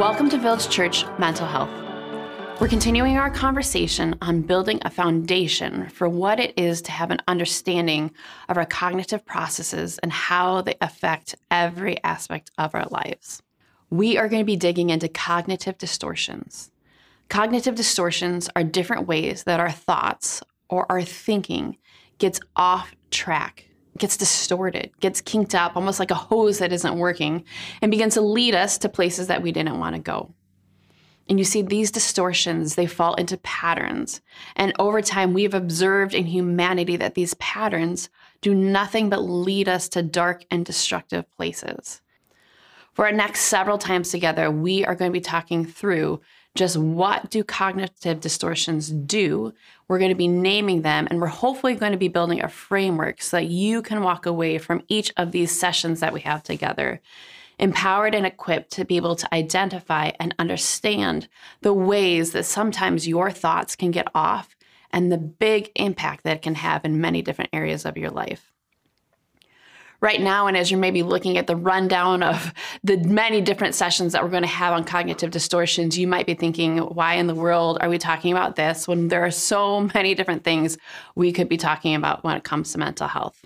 Welcome 0.00 0.30
to 0.30 0.38
Village 0.38 0.70
Church 0.70 1.04
Mental 1.18 1.46
Health. 1.46 1.68
We're 2.58 2.68
continuing 2.68 3.18
our 3.18 3.30
conversation 3.30 4.16
on 4.22 4.40
building 4.40 4.78
a 4.80 4.88
foundation 4.88 5.90
for 5.90 6.08
what 6.08 6.40
it 6.40 6.54
is 6.56 6.80
to 6.80 6.90
have 6.90 7.10
an 7.10 7.20
understanding 7.28 8.10
of 8.48 8.56
our 8.56 8.64
cognitive 8.64 9.26
processes 9.26 9.98
and 9.98 10.10
how 10.10 10.62
they 10.62 10.76
affect 10.80 11.34
every 11.50 12.02
aspect 12.02 12.50
of 12.56 12.74
our 12.74 12.86
lives. 12.86 13.42
We 13.90 14.16
are 14.16 14.26
going 14.26 14.40
to 14.40 14.46
be 14.46 14.56
digging 14.56 14.88
into 14.88 15.06
cognitive 15.06 15.76
distortions. 15.76 16.70
Cognitive 17.28 17.74
distortions 17.74 18.48
are 18.56 18.64
different 18.64 19.06
ways 19.06 19.44
that 19.44 19.60
our 19.60 19.70
thoughts 19.70 20.42
or 20.70 20.90
our 20.90 21.02
thinking 21.02 21.76
gets 22.16 22.40
off 22.56 22.94
track 23.10 23.66
gets 24.00 24.16
distorted, 24.16 24.90
gets 24.98 25.20
kinked 25.20 25.54
up, 25.54 25.76
almost 25.76 26.00
like 26.00 26.10
a 26.10 26.16
hose 26.16 26.58
that 26.58 26.72
isn't 26.72 26.98
working, 26.98 27.44
and 27.80 27.90
begins 27.90 28.14
to 28.14 28.20
lead 28.20 28.54
us 28.54 28.78
to 28.78 28.88
places 28.88 29.28
that 29.28 29.42
we 29.42 29.52
didn't 29.52 29.78
want 29.78 29.94
to 29.94 30.02
go. 30.02 30.34
And 31.28 31.38
you 31.38 31.44
see, 31.44 31.62
these 31.62 31.92
distortions, 31.92 32.74
they 32.74 32.86
fall 32.86 33.14
into 33.14 33.36
patterns. 33.38 34.20
And 34.56 34.72
over 34.80 35.00
time, 35.00 35.32
we've 35.32 35.54
observed 35.54 36.12
in 36.12 36.26
humanity 36.26 36.96
that 36.96 37.14
these 37.14 37.34
patterns 37.34 38.10
do 38.40 38.52
nothing 38.52 39.08
but 39.08 39.22
lead 39.22 39.68
us 39.68 39.88
to 39.90 40.02
dark 40.02 40.44
and 40.50 40.66
destructive 40.66 41.30
places. 41.36 42.00
For 42.94 43.06
our 43.06 43.12
next 43.12 43.42
several 43.42 43.78
times 43.78 44.10
together, 44.10 44.50
we 44.50 44.84
are 44.84 44.96
going 44.96 45.10
to 45.10 45.16
be 45.16 45.20
talking 45.20 45.64
through 45.64 46.20
just 46.54 46.76
what 46.76 47.30
do 47.30 47.44
cognitive 47.44 48.20
distortions 48.20 48.88
do. 48.88 49.52
We're 49.88 49.98
going 49.98 50.10
to 50.10 50.16
be 50.16 50.28
naming 50.28 50.82
them, 50.82 51.06
and 51.10 51.20
we're 51.20 51.28
hopefully 51.28 51.74
going 51.74 51.92
to 51.92 51.98
be 51.98 52.08
building 52.08 52.42
a 52.42 52.48
framework 52.48 53.22
so 53.22 53.36
that 53.36 53.46
you 53.46 53.82
can 53.82 54.02
walk 54.02 54.26
away 54.26 54.58
from 54.58 54.82
each 54.88 55.12
of 55.16 55.32
these 55.32 55.58
sessions 55.58 56.00
that 56.00 56.12
we 56.12 56.20
have 56.20 56.42
together 56.42 57.00
empowered 57.60 58.14
and 58.14 58.24
equipped 58.24 58.72
to 58.72 58.84
be 58.84 58.96
able 58.96 59.14
to 59.14 59.32
identify 59.34 60.10
and 60.18 60.34
understand 60.38 61.28
the 61.60 61.74
ways 61.74 62.32
that 62.32 62.44
sometimes 62.44 63.06
your 63.06 63.30
thoughts 63.30 63.76
can 63.76 63.90
get 63.90 64.08
off 64.14 64.56
and 64.92 65.12
the 65.12 65.18
big 65.18 65.70
impact 65.76 66.24
that 66.24 66.36
it 66.36 66.42
can 66.42 66.54
have 66.54 66.84
in 66.84 67.00
many 67.00 67.22
different 67.22 67.50
areas 67.52 67.84
of 67.84 67.96
your 67.96 68.10
life. 68.10 68.49
Right 70.02 70.20
now, 70.20 70.46
and 70.46 70.56
as 70.56 70.70
you're 70.70 70.80
maybe 70.80 71.02
looking 71.02 71.36
at 71.36 71.46
the 71.46 71.56
rundown 71.56 72.22
of 72.22 72.54
the 72.82 72.96
many 72.96 73.42
different 73.42 73.74
sessions 73.74 74.14
that 74.14 74.22
we're 74.22 74.30
going 74.30 74.42
to 74.42 74.48
have 74.48 74.72
on 74.72 74.84
cognitive 74.84 75.30
distortions, 75.30 75.98
you 75.98 76.06
might 76.06 76.26
be 76.26 76.32
thinking, 76.32 76.78
why 76.78 77.14
in 77.14 77.26
the 77.26 77.34
world 77.34 77.76
are 77.82 77.88
we 77.90 77.98
talking 77.98 78.32
about 78.32 78.56
this 78.56 78.88
when 78.88 79.08
there 79.08 79.22
are 79.22 79.30
so 79.30 79.80
many 79.94 80.14
different 80.14 80.42
things 80.42 80.78
we 81.14 81.32
could 81.32 81.50
be 81.50 81.58
talking 81.58 81.94
about 81.94 82.24
when 82.24 82.34
it 82.34 82.44
comes 82.44 82.72
to 82.72 82.78
mental 82.78 83.08
health? 83.08 83.44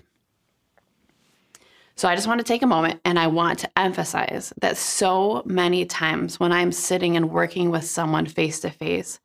So 1.97 2.09
I 2.09 2.15
just 2.15 2.27
want 2.27 2.39
to 2.39 2.45
take 2.45 2.61
a 2.61 2.67
moment 2.67 3.01
and 3.03 3.17
I 3.19 3.27
want 3.27 3.59
to 3.59 3.79
emphasize 3.79 4.53
that 4.59 4.77
so 4.77 5.43
many 5.45 5.85
times 5.85 6.39
when 6.39 6.51
I'm 6.51 6.71
sitting 6.71 7.17
and 7.17 7.31
working 7.31 7.69
with 7.69 7.85
someone 7.85 8.25
face 8.25 8.61
to 8.61 8.69
face, 8.69 9.19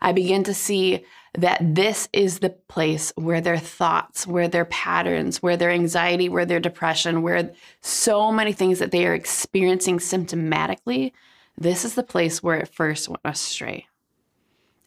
I 0.00 0.12
begin 0.12 0.44
to 0.44 0.54
see 0.54 1.04
that 1.36 1.58
this 1.60 2.08
is 2.12 2.38
the 2.38 2.50
place 2.50 3.12
where 3.16 3.40
their 3.40 3.58
thoughts, 3.58 4.26
where 4.26 4.48
their 4.48 4.64
patterns, 4.66 5.42
where 5.42 5.56
their 5.56 5.70
anxiety, 5.70 6.28
where 6.28 6.46
their 6.46 6.60
depression, 6.60 7.22
where 7.22 7.52
so 7.80 8.32
many 8.32 8.52
things 8.52 8.78
that 8.78 8.90
they 8.90 9.06
are 9.06 9.14
experiencing 9.14 9.98
symptomatically, 9.98 11.12
this 11.58 11.84
is 11.84 11.94
the 11.94 12.02
place 12.02 12.42
where 12.42 12.58
it 12.58 12.68
first 12.68 13.08
went 13.08 13.20
astray. 13.24 13.86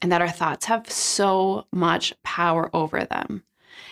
And 0.01 0.11
that 0.11 0.21
our 0.21 0.29
thoughts 0.29 0.65
have 0.65 0.89
so 0.89 1.65
much 1.71 2.13
power 2.23 2.69
over 2.73 3.03
them. 3.03 3.43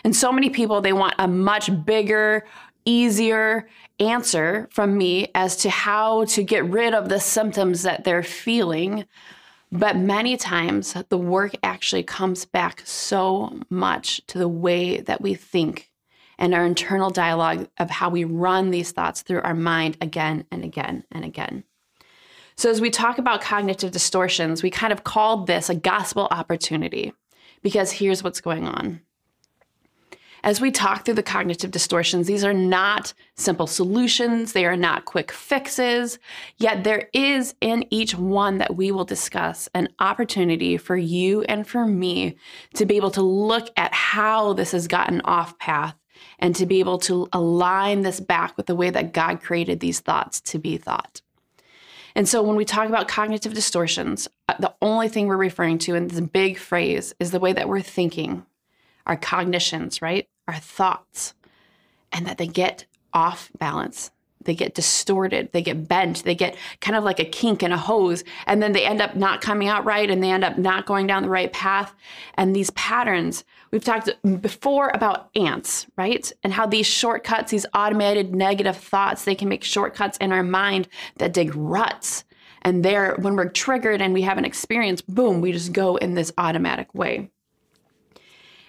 And 0.04 0.16
so 0.16 0.32
many 0.32 0.50
people, 0.50 0.80
they 0.80 0.94
want 0.94 1.16
a 1.18 1.28
much 1.28 1.70
bigger, 1.86 2.46
easier 2.86 3.68
answer 4.00 4.70
from 4.72 4.98
me 4.98 5.30
as 5.36 5.58
to 5.58 5.70
how 5.70 6.26
to 6.26 6.44
get 6.44 6.64
rid 6.66 6.94
of 6.94 7.10
the 7.10 7.20
symptoms 7.20 7.84
that 7.84 8.04
they're 8.04 8.24
feeling. 8.24 9.06
But 9.72 9.98
many 9.98 10.38
times 10.38 10.94
the 11.10 11.17
work 11.17 11.54
actually 11.61 12.04
comes 12.04 12.45
back 12.45 12.82
so 12.86 13.60
much 13.70 14.26
to 14.28 14.38
the 14.38 14.48
way 14.48 15.02
that 15.02 15.22
we 15.22 15.33
think 15.33 15.92
and 16.39 16.54
our 16.54 16.66
internal 16.66 17.10
dialogue 17.10 17.67
of 17.80 17.89
how 17.89 18.10
we 18.10 18.23
run 18.23 18.70
these 18.72 18.92
thoughts 18.92 19.22
through 19.22 19.42
our 19.42 19.55
mind 19.55 19.98
again 20.00 20.45
and 20.52 20.64
again 20.64 21.04
and 21.11 21.26
again. 21.26 21.64
So, 22.55 22.70
as 22.70 22.82
we 22.82 22.89
talk 22.89 23.17
about 23.17 23.42
cognitive 23.42 23.92
distortions, 23.92 24.64
we 24.64 24.72
kind 24.72 24.94
of 24.94 25.04
called 25.04 25.48
this 25.48 25.70
a 25.70 25.76
gospel 25.76 26.28
opportunity 26.32 27.14
because 27.61 27.92
here's 27.92 28.23
what's 28.23 28.42
going 28.42 28.67
on. 28.67 29.02
As 30.48 30.62
we 30.62 30.72
talk 30.72 31.04
through 31.04 31.16
the 31.16 31.24
cognitive 31.24 31.72
distortions, 31.72 32.26
these 32.26 32.46
are 32.46 32.54
not 32.54 33.14
simple 33.36 33.68
solutions, 33.68 34.54
they 34.54 34.66
are 34.66 34.78
not 34.78 35.04
quick 35.04 35.30
fixes, 35.30 36.20
yet 36.56 36.86
there 36.86 37.10
is 37.12 37.54
in 37.60 37.86
each 37.90 38.16
one 38.16 38.58
that 38.60 38.78
we 38.78 38.90
will 38.90 39.04
discuss 39.04 39.68
an 39.74 39.90
opportunity 40.00 40.78
for 40.78 40.96
you 40.96 41.42
and 41.50 41.68
for 41.68 41.86
me 41.86 42.38
to 42.76 42.86
be 42.86 42.96
able 42.96 43.12
to 43.12 43.22
look 43.22 43.68
at 43.76 43.94
how 43.94 44.54
this 44.54 44.72
has 44.72 44.88
gotten 44.88 45.20
off 45.26 45.60
path 45.60 45.96
and 46.40 46.56
to 46.56 46.66
be 46.66 46.80
able 46.80 47.00
to 47.00 47.28
align 47.34 48.04
this 48.04 48.22
back 48.22 48.56
with 48.56 48.68
the 48.68 48.76
way 48.76 48.90
that 48.90 49.12
God 49.12 49.42
created 49.42 49.82
these 49.82 50.00
thoughts 50.00 50.40
to 50.40 50.60
be 50.60 50.78
thought. 50.78 51.22
And 52.16 52.26
so 52.26 52.42
when 52.42 52.56
we 52.56 52.64
talk 52.64 52.88
about 52.88 53.10
cognitive 53.10 53.54
distortions, 53.54 54.30
uh, 54.48 54.54
the 54.58 54.74
only 54.82 55.10
thing 55.10 55.28
we're 55.28 55.36
referring 55.36 55.78
to 55.80 55.96
in 55.96 56.08
this 56.08 56.22
big 56.22 56.58
phrase 56.58 57.14
is 57.20 57.32
the 57.32 57.40
way 57.42 57.52
that 57.52 57.68
we're 57.68 57.82
thinking 57.82 58.46
our 59.06 59.18
cognitions, 59.18 60.02
right? 60.02 60.30
Our 60.48 60.56
thoughts, 60.56 61.34
and 62.12 62.26
that 62.26 62.38
they 62.38 62.48
get 62.48 62.86
off 63.14 63.52
balance. 63.58 64.12
They 64.44 64.56
get 64.56 64.76
distorted, 64.76 65.50
they 65.52 65.62
get 65.62 65.90
bent, 65.90 66.24
they 66.24 66.34
get 66.34 66.56
kind 66.80 66.96
of 66.96 67.04
like 67.04 67.20
a 67.20 67.26
kink 67.26 67.64
in 67.64 67.74
a 67.74 67.78
hose, 67.78 68.24
and 68.46 68.64
then 68.64 68.72
they 68.72 68.86
end 68.86 69.02
up 69.02 69.14
not 69.16 69.42
coming 69.42 69.68
out 69.68 69.84
right 69.84 70.10
and 70.10 70.24
they 70.24 70.32
end 70.32 70.46
up 70.46 70.58
not 70.58 70.86
going 70.86 71.06
down 71.06 71.24
the 71.24 71.30
right 71.30 71.52
path. 71.52 71.94
And 72.36 72.56
these 72.56 72.70
patterns, 72.70 73.44
we've 73.72 73.84
talked 73.84 74.10
before 74.42 74.92
about 74.94 75.30
ants, 75.36 75.86
right? 75.98 76.32
And 76.44 76.54
how 76.54 76.66
these 76.66 76.86
shortcuts, 76.88 77.52
these 77.52 77.66
automated 77.74 78.34
negative 78.34 78.78
thoughts, 78.78 79.26
they 79.26 79.36
can 79.36 79.50
make 79.50 79.66
shortcuts 79.66 80.18
in 80.20 80.32
our 80.32 80.44
mind 80.44 80.88
that 81.18 81.34
dig 81.34 81.54
ruts. 81.54 82.24
And 82.62 82.86
there, 82.86 83.18
when 83.20 83.36
we're 83.36 83.50
triggered 83.50 84.02
and 84.02 84.14
we 84.14 84.22
have 84.22 84.38
an 84.38 84.46
experience, 84.46 85.02
boom, 85.02 85.42
we 85.42 85.52
just 85.52 85.74
go 85.74 85.98
in 85.98 86.14
this 86.14 86.32
automatic 86.38 86.94
way. 86.96 87.32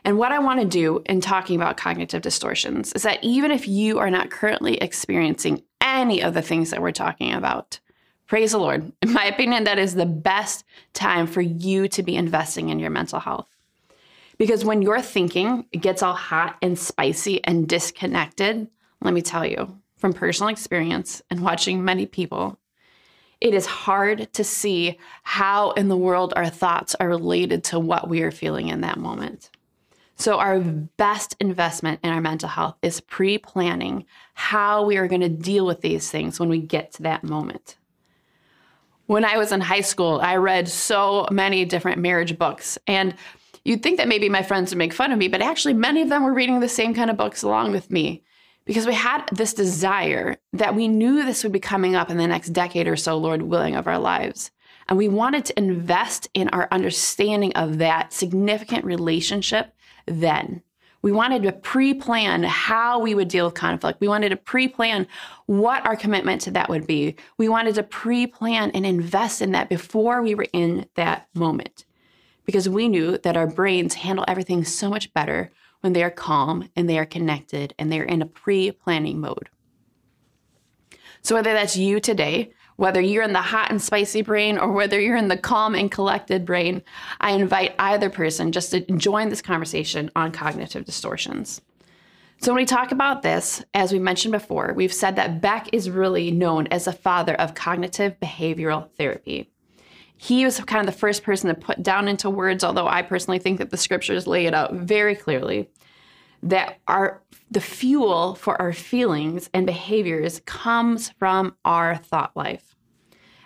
And 0.09 0.17
what 0.17 0.33
I 0.33 0.39
want 0.39 0.59
to 0.59 0.67
do 0.67 1.03
in 1.05 1.21
talking 1.21 1.55
about 1.55 1.77
cognitive 1.77 2.23
distortions 2.23 2.95
is 2.95 3.03
that 3.03 3.23
even 3.23 3.51
if 3.51 3.69
you 3.69 3.99
are 3.99 4.09
not 4.09 4.31
currently 4.31 4.79
experiencing 4.79 5.63
any 5.83 6.23
of 6.23 6.33
the 6.33 6.41
things 6.41 6.71
that 6.71 6.81
we're 6.81 6.93
talking 6.93 7.35
about, 7.35 7.79
praise 8.27 8.53
the 8.53 8.59
Lord. 8.59 8.91
In 9.03 9.13
my 9.13 9.27
opinion, 9.27 9.65
that 9.65 9.79
is 9.79 9.95
the 9.95 10.07
best 10.07 10.65
time 10.95 11.27
for 11.27 11.43
you 11.43 11.89
to 11.89 12.03
be 12.03 12.17
investing 12.17 12.71
in 12.71 12.79
your 12.79 12.89
mental 12.89 13.21
health. 13.21 13.55
Because 14.39 14.65
when 14.65 14.81
your 14.81 15.03
thinking 15.03 15.67
gets 15.73 16.03
all 16.03 16.15
hot 16.15 16.57
and 16.63 16.79
spicy 16.79 17.45
and 17.45 17.69
disconnected, 17.69 18.67
let 19.03 19.13
me 19.13 19.21
tell 19.21 19.45
you 19.45 19.79
from 19.99 20.15
personal 20.15 20.49
experience 20.49 21.21
and 21.29 21.43
watching 21.43 21.85
many 21.85 22.07
people, 22.07 22.59
it 23.43 23.53
is 23.53 23.67
hard 23.67 24.33
to 24.33 24.43
see 24.43 24.99
how 25.23 25.73
in 25.73 25.89
the 25.89 25.99
world 25.99 26.33
our 26.35 26.49
thoughts 26.49 26.95
are 26.99 27.09
related 27.09 27.63
to 27.65 27.79
what 27.79 28.09
we 28.09 28.23
are 28.23 28.31
feeling 28.31 28.69
in 28.69 28.81
that 28.81 28.97
moment. 28.97 29.51
So, 30.19 30.41
our 30.41 30.59
best 30.59 31.37
investment 31.39 32.01
in 32.03 32.11
our 32.11 32.21
mental 32.21 32.49
health 32.49 32.77
is 32.83 33.01
pre 33.01 33.39
planning 33.39 34.05
how 34.35 34.85
we 34.85 34.97
are 34.97 35.07
going 35.07 35.21
to 35.21 35.29
deal 35.29 35.65
with 35.65 35.81
these 35.81 36.11
things 36.11 36.41
when 36.41 36.49
we 36.49 36.59
get 36.59 36.93
to 36.95 37.05
that 37.05 37.23
moment. 37.23 37.77
When 39.07 39.25
I 39.25 39.39
was 39.39 39.53
in 39.53 39.61
high 39.61 39.81
school, 39.81 40.21
I 40.21 40.37
read 40.37 40.69
so 40.69 41.29
many 41.31 41.65
different 41.65 42.01
marriage 42.01 42.37
books. 42.37 42.77
And 42.89 43.15
you'd 43.65 43.83
think 43.83 43.99
that 43.99 44.09
maybe 44.09 44.29
my 44.29 44.43
friends 44.43 44.71
would 44.71 44.79
make 44.79 44.93
fun 44.93 45.13
of 45.13 45.19
me, 45.19 45.29
but 45.29 45.41
actually, 45.41 45.75
many 45.75 46.03
of 46.03 46.09
them 46.09 46.25
were 46.25 46.35
reading 46.35 46.59
the 46.59 46.69
same 46.69 46.95
kind 46.95 47.11
of 47.11 47.17
books 47.17 47.45
along 47.45 47.71
with 47.71 47.89
me 47.89 48.25
because 48.65 48.89
we 48.89 48.95
had 48.95 49.25
this 49.31 49.55
desire 49.55 50.37
that 50.53 50.75
we 50.75 50.89
knew 50.89 51.25
this 51.25 51.45
would 51.45 51.53
be 51.53 51.61
coming 51.61 51.95
up 51.95 52.11
in 52.11 52.17
the 52.17 52.27
next 52.27 52.49
decade 52.49 52.89
or 52.89 52.97
so, 52.97 53.17
Lord 53.17 53.43
willing, 53.43 53.77
of 53.77 53.87
our 53.87 54.01
lives. 54.01 54.51
And 54.89 54.99
we 54.99 55.07
wanted 55.07 55.45
to 55.45 55.59
invest 55.59 56.29
in 56.35 56.49
our 56.49 56.67
understanding 56.73 57.53
of 57.53 57.79
that 57.79 58.13
significant 58.13 58.85
relationship 58.85 59.75
then. 60.11 60.63
We 61.01 61.13
wanted 61.13 61.45
to 61.45 61.53
pre 61.53 61.95
plan 61.95 62.43
how 62.43 62.99
we 62.99 63.15
would 63.15 63.29
deal 63.29 63.45
with 63.45 63.55
conflict. 63.55 64.01
We 64.01 64.09
wanted 64.09 64.31
to 64.31 64.37
pre 64.37 64.67
plan 64.67 65.07
what 65.47 65.87
our 65.87 65.97
commitment 65.97 66.41
to 66.43 66.51
that 66.53 66.69
would 66.69 66.87
be. 66.87 67.17
We 67.37 67.49
wanted 67.49 67.77
to 67.77 67.85
pre 67.85 68.27
plan 68.27 68.73
and 68.73 68.85
invest 68.85 69.41
in 69.41 69.53
that 69.53 69.69
before 69.69 70.23
we 70.23 70.35
were 70.35 70.49
in 70.53 70.87
that 70.97 71.29
moment 71.35 71.85
because 72.45 72.69
we 72.69 72.89
knew 72.89 73.19
that 73.19 73.37
our 73.37 73.47
brains 73.47 73.95
handle 73.95 74.25
everything 74.27 74.65
so 74.65 74.89
much 74.89 75.13
better 75.13 75.53
when 75.81 75.93
they 75.93 76.03
are 76.03 76.11
calm 76.11 76.69
and 76.75 76.89
they 76.89 76.99
are 76.99 77.07
connected 77.07 77.75
and 77.79 77.93
they're 77.93 78.03
in 78.03 78.23
a 78.23 78.27
pre 78.27 78.73
planning 78.73 79.21
mode. 79.21 79.51
So, 81.23 81.35
whether 81.35 81.53
that's 81.53 81.77
you 81.77 82.01
today 82.01 82.53
whether 82.79 83.01
you're 83.01 83.25
in 83.25 83.33
the 83.33 83.43
hot 83.43 83.73
and 83.73 83.83
spicy 83.83 84.23
brain 84.23 84.57
or 84.57 84.71
whether 84.71 85.01
you're 85.01 85.17
in 85.17 85.27
the 85.27 85.37
calm 85.37 85.75
and 85.75 85.91
collected 85.91 86.45
brain, 86.45 86.81
I 87.21 87.33
invite 87.33 87.75
either 87.77 88.09
person 88.09 88.53
just 88.53 88.71
to 88.71 88.81
join 88.97 89.31
this 89.31 89.43
conversation 89.43 90.13
on 90.15 90.31
cognitive 90.31 90.85
distortions. 90.85 91.61
So, 92.41 92.53
when 92.53 92.63
we 92.63 92.67
talk 92.67 92.93
about 92.93 93.23
this, 93.23 93.65
as 93.75 93.93
we 93.93 93.99
mentioned 93.99 94.31
before, 94.31 94.73
we've 94.77 94.93
said 94.93 95.17
that 95.17 95.41
Beck 95.41 95.69
is 95.73 95.91
really 95.91 96.31
known 96.31 96.69
as 96.69 96.85
the 96.85 96.93
father 96.93 97.35
of 97.35 97.55
cognitive 97.55 98.15
behavioral 98.21 98.89
therapy. 98.93 99.51
He 100.17 100.45
was 100.45 100.61
kind 100.61 100.89
of 100.89 100.95
the 100.95 101.01
first 101.01 101.25
person 101.25 101.49
to 101.49 101.61
put 101.61 101.83
down 101.83 102.07
into 102.07 102.31
words, 102.31 102.63
although 102.63 102.87
I 102.87 103.03
personally 103.03 103.41
think 103.41 103.59
that 103.59 103.71
the 103.71 103.77
scriptures 103.77 104.29
lay 104.29 104.47
it 104.47 104.55
out 104.55 104.73
very 104.73 105.17
clearly, 105.17 105.69
that 106.43 106.79
our 106.87 107.23
the 107.51 107.61
fuel 107.61 108.35
for 108.35 108.61
our 108.61 108.73
feelings 108.73 109.49
and 109.55 109.65
behaviors 109.65 110.41
comes 110.45 111.11
from 111.19 111.57
our 111.65 111.97
thought 111.97 112.37
life. 112.37 112.77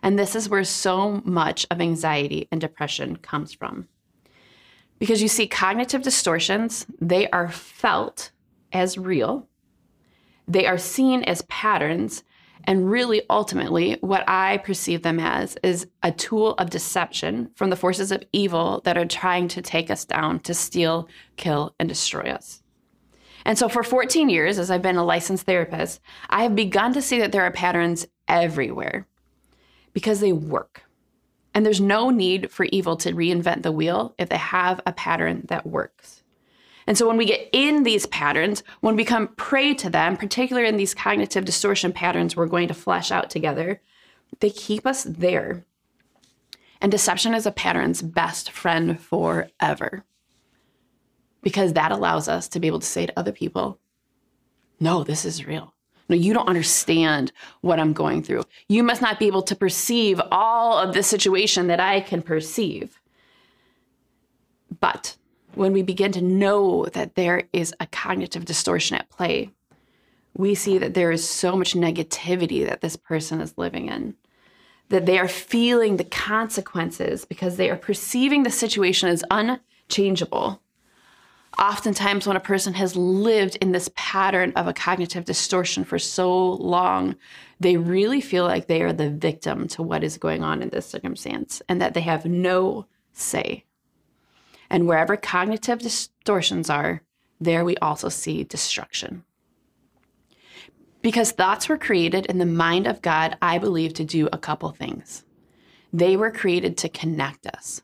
And 0.02 0.18
this 0.18 0.34
is 0.34 0.48
where 0.48 0.64
so 0.64 1.22
much 1.24 1.66
of 1.70 1.80
anxiety 1.80 2.48
and 2.50 2.60
depression 2.60 3.16
comes 3.16 3.52
from. 3.52 3.86
Because 4.98 5.22
you 5.22 5.28
see, 5.28 5.46
cognitive 5.46 6.02
distortions, 6.02 6.86
they 7.00 7.28
are 7.30 7.48
felt 7.48 8.32
as 8.72 8.98
real, 8.98 9.48
they 10.48 10.66
are 10.66 10.78
seen 10.78 11.22
as 11.24 11.42
patterns, 11.42 12.24
and 12.64 12.90
really 12.90 13.22
ultimately, 13.28 13.96
what 14.00 14.24
I 14.28 14.58
perceive 14.58 15.02
them 15.02 15.18
as 15.18 15.56
is 15.62 15.86
a 16.02 16.12
tool 16.12 16.54
of 16.54 16.70
deception 16.70 17.50
from 17.56 17.70
the 17.70 17.76
forces 17.76 18.12
of 18.12 18.22
evil 18.32 18.80
that 18.84 18.96
are 18.96 19.04
trying 19.04 19.48
to 19.48 19.62
take 19.62 19.90
us 19.90 20.04
down 20.04 20.40
to 20.40 20.54
steal, 20.54 21.08
kill, 21.36 21.74
and 21.80 21.88
destroy 21.88 22.30
us. 22.30 22.61
And 23.44 23.58
so, 23.58 23.68
for 23.68 23.82
14 23.82 24.28
years, 24.28 24.58
as 24.58 24.70
I've 24.70 24.82
been 24.82 24.96
a 24.96 25.04
licensed 25.04 25.46
therapist, 25.46 26.00
I 26.30 26.42
have 26.42 26.54
begun 26.54 26.92
to 26.94 27.02
see 27.02 27.18
that 27.20 27.32
there 27.32 27.42
are 27.42 27.50
patterns 27.50 28.06
everywhere 28.28 29.06
because 29.92 30.20
they 30.20 30.32
work. 30.32 30.84
And 31.54 31.66
there's 31.66 31.80
no 31.80 32.10
need 32.10 32.50
for 32.50 32.66
evil 32.72 32.96
to 32.98 33.12
reinvent 33.12 33.62
the 33.62 33.72
wheel 33.72 34.14
if 34.18 34.28
they 34.28 34.38
have 34.38 34.80
a 34.86 34.92
pattern 34.92 35.42
that 35.48 35.66
works. 35.66 36.22
And 36.86 36.98
so 36.98 37.06
when 37.06 37.16
we 37.16 37.26
get 37.26 37.48
in 37.52 37.82
these 37.82 38.06
patterns, 38.06 38.62
when 38.80 38.96
we 38.96 39.04
become 39.04 39.28
prey 39.28 39.74
to 39.74 39.90
them, 39.90 40.16
particularly 40.16 40.68
in 40.68 40.76
these 40.76 40.94
cognitive 40.94 41.44
distortion 41.44 41.92
patterns 41.92 42.36
we're 42.36 42.46
going 42.46 42.68
to 42.68 42.74
flesh 42.74 43.12
out 43.12 43.30
together, 43.30 43.80
they 44.40 44.50
keep 44.50 44.86
us 44.86 45.04
there. 45.04 45.64
And 46.80 46.90
deception 46.90 47.34
is 47.34 47.46
a 47.46 47.52
pattern's 47.52 48.02
best 48.02 48.50
friend 48.50 48.98
forever. 48.98 50.04
Because 51.42 51.72
that 51.72 51.92
allows 51.92 52.28
us 52.28 52.48
to 52.48 52.60
be 52.60 52.66
able 52.68 52.80
to 52.80 52.86
say 52.86 53.06
to 53.06 53.18
other 53.18 53.32
people, 53.32 53.78
no, 54.80 55.04
this 55.04 55.24
is 55.24 55.46
real. 55.46 55.74
No, 56.08 56.16
you 56.16 56.34
don't 56.34 56.48
understand 56.48 57.32
what 57.60 57.78
I'm 57.78 57.92
going 57.92 58.22
through. 58.22 58.44
You 58.68 58.82
must 58.82 59.02
not 59.02 59.18
be 59.18 59.26
able 59.26 59.42
to 59.42 59.54
perceive 59.54 60.20
all 60.30 60.78
of 60.78 60.94
the 60.94 61.02
situation 61.02 61.68
that 61.68 61.80
I 61.80 62.00
can 62.00 62.22
perceive. 62.22 63.00
But 64.80 65.16
when 65.54 65.72
we 65.72 65.82
begin 65.82 66.12
to 66.12 66.22
know 66.22 66.86
that 66.86 67.14
there 67.14 67.44
is 67.52 67.74
a 67.78 67.86
cognitive 67.86 68.44
distortion 68.44 68.96
at 68.96 69.10
play, 69.10 69.50
we 70.34 70.54
see 70.54 70.78
that 70.78 70.94
there 70.94 71.12
is 71.12 71.28
so 71.28 71.56
much 71.56 71.74
negativity 71.74 72.66
that 72.66 72.80
this 72.80 72.96
person 72.96 73.40
is 73.40 73.58
living 73.58 73.88
in, 73.88 74.14
that 74.88 75.06
they 75.06 75.18
are 75.18 75.28
feeling 75.28 75.96
the 75.96 76.04
consequences 76.04 77.24
because 77.24 77.56
they 77.56 77.68
are 77.70 77.76
perceiving 77.76 78.42
the 78.42 78.50
situation 78.50 79.08
as 79.08 79.24
unchangeable. 79.30 80.61
Oftentimes, 81.58 82.26
when 82.26 82.36
a 82.36 82.40
person 82.40 82.74
has 82.74 82.96
lived 82.96 83.56
in 83.56 83.72
this 83.72 83.90
pattern 83.94 84.52
of 84.56 84.66
a 84.66 84.72
cognitive 84.72 85.24
distortion 85.24 85.84
for 85.84 85.98
so 85.98 86.52
long, 86.54 87.14
they 87.60 87.76
really 87.76 88.20
feel 88.20 88.44
like 88.44 88.66
they 88.66 88.82
are 88.82 88.92
the 88.92 89.10
victim 89.10 89.68
to 89.68 89.82
what 89.82 90.02
is 90.02 90.16
going 90.16 90.42
on 90.42 90.62
in 90.62 90.70
this 90.70 90.86
circumstance 90.86 91.60
and 91.68 91.80
that 91.80 91.94
they 91.94 92.00
have 92.00 92.24
no 92.24 92.86
say. 93.12 93.64
And 94.70 94.88
wherever 94.88 95.16
cognitive 95.16 95.80
distortions 95.80 96.70
are, 96.70 97.02
there 97.40 97.64
we 97.64 97.76
also 97.76 98.08
see 98.08 98.44
destruction. 98.44 99.24
Because 101.02 101.32
thoughts 101.32 101.68
were 101.68 101.76
created 101.76 102.26
in 102.26 102.38
the 102.38 102.46
mind 102.46 102.86
of 102.86 103.02
God, 103.02 103.36
I 103.42 103.58
believe, 103.58 103.92
to 103.94 104.04
do 104.04 104.28
a 104.32 104.38
couple 104.38 104.70
things. 104.70 105.24
They 105.92 106.16
were 106.16 106.30
created 106.30 106.78
to 106.78 106.88
connect 106.88 107.46
us. 107.46 107.82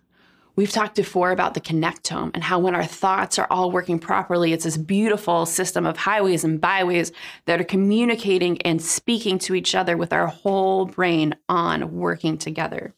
We've 0.58 0.72
talked 0.72 0.96
before 0.96 1.30
about 1.30 1.54
the 1.54 1.60
connectome 1.60 2.32
and 2.34 2.42
how 2.42 2.58
when 2.58 2.74
our 2.74 2.84
thoughts 2.84 3.38
are 3.38 3.46
all 3.48 3.70
working 3.70 4.00
properly, 4.00 4.52
it's 4.52 4.64
this 4.64 4.76
beautiful 4.76 5.46
system 5.46 5.86
of 5.86 5.96
highways 5.96 6.42
and 6.42 6.60
byways 6.60 7.12
that 7.44 7.60
are 7.60 7.64
communicating 7.64 8.60
and 8.62 8.82
speaking 8.82 9.38
to 9.38 9.54
each 9.54 9.76
other 9.76 9.96
with 9.96 10.12
our 10.12 10.26
whole 10.26 10.86
brain 10.86 11.36
on 11.48 11.94
working 11.94 12.38
together. 12.38 12.92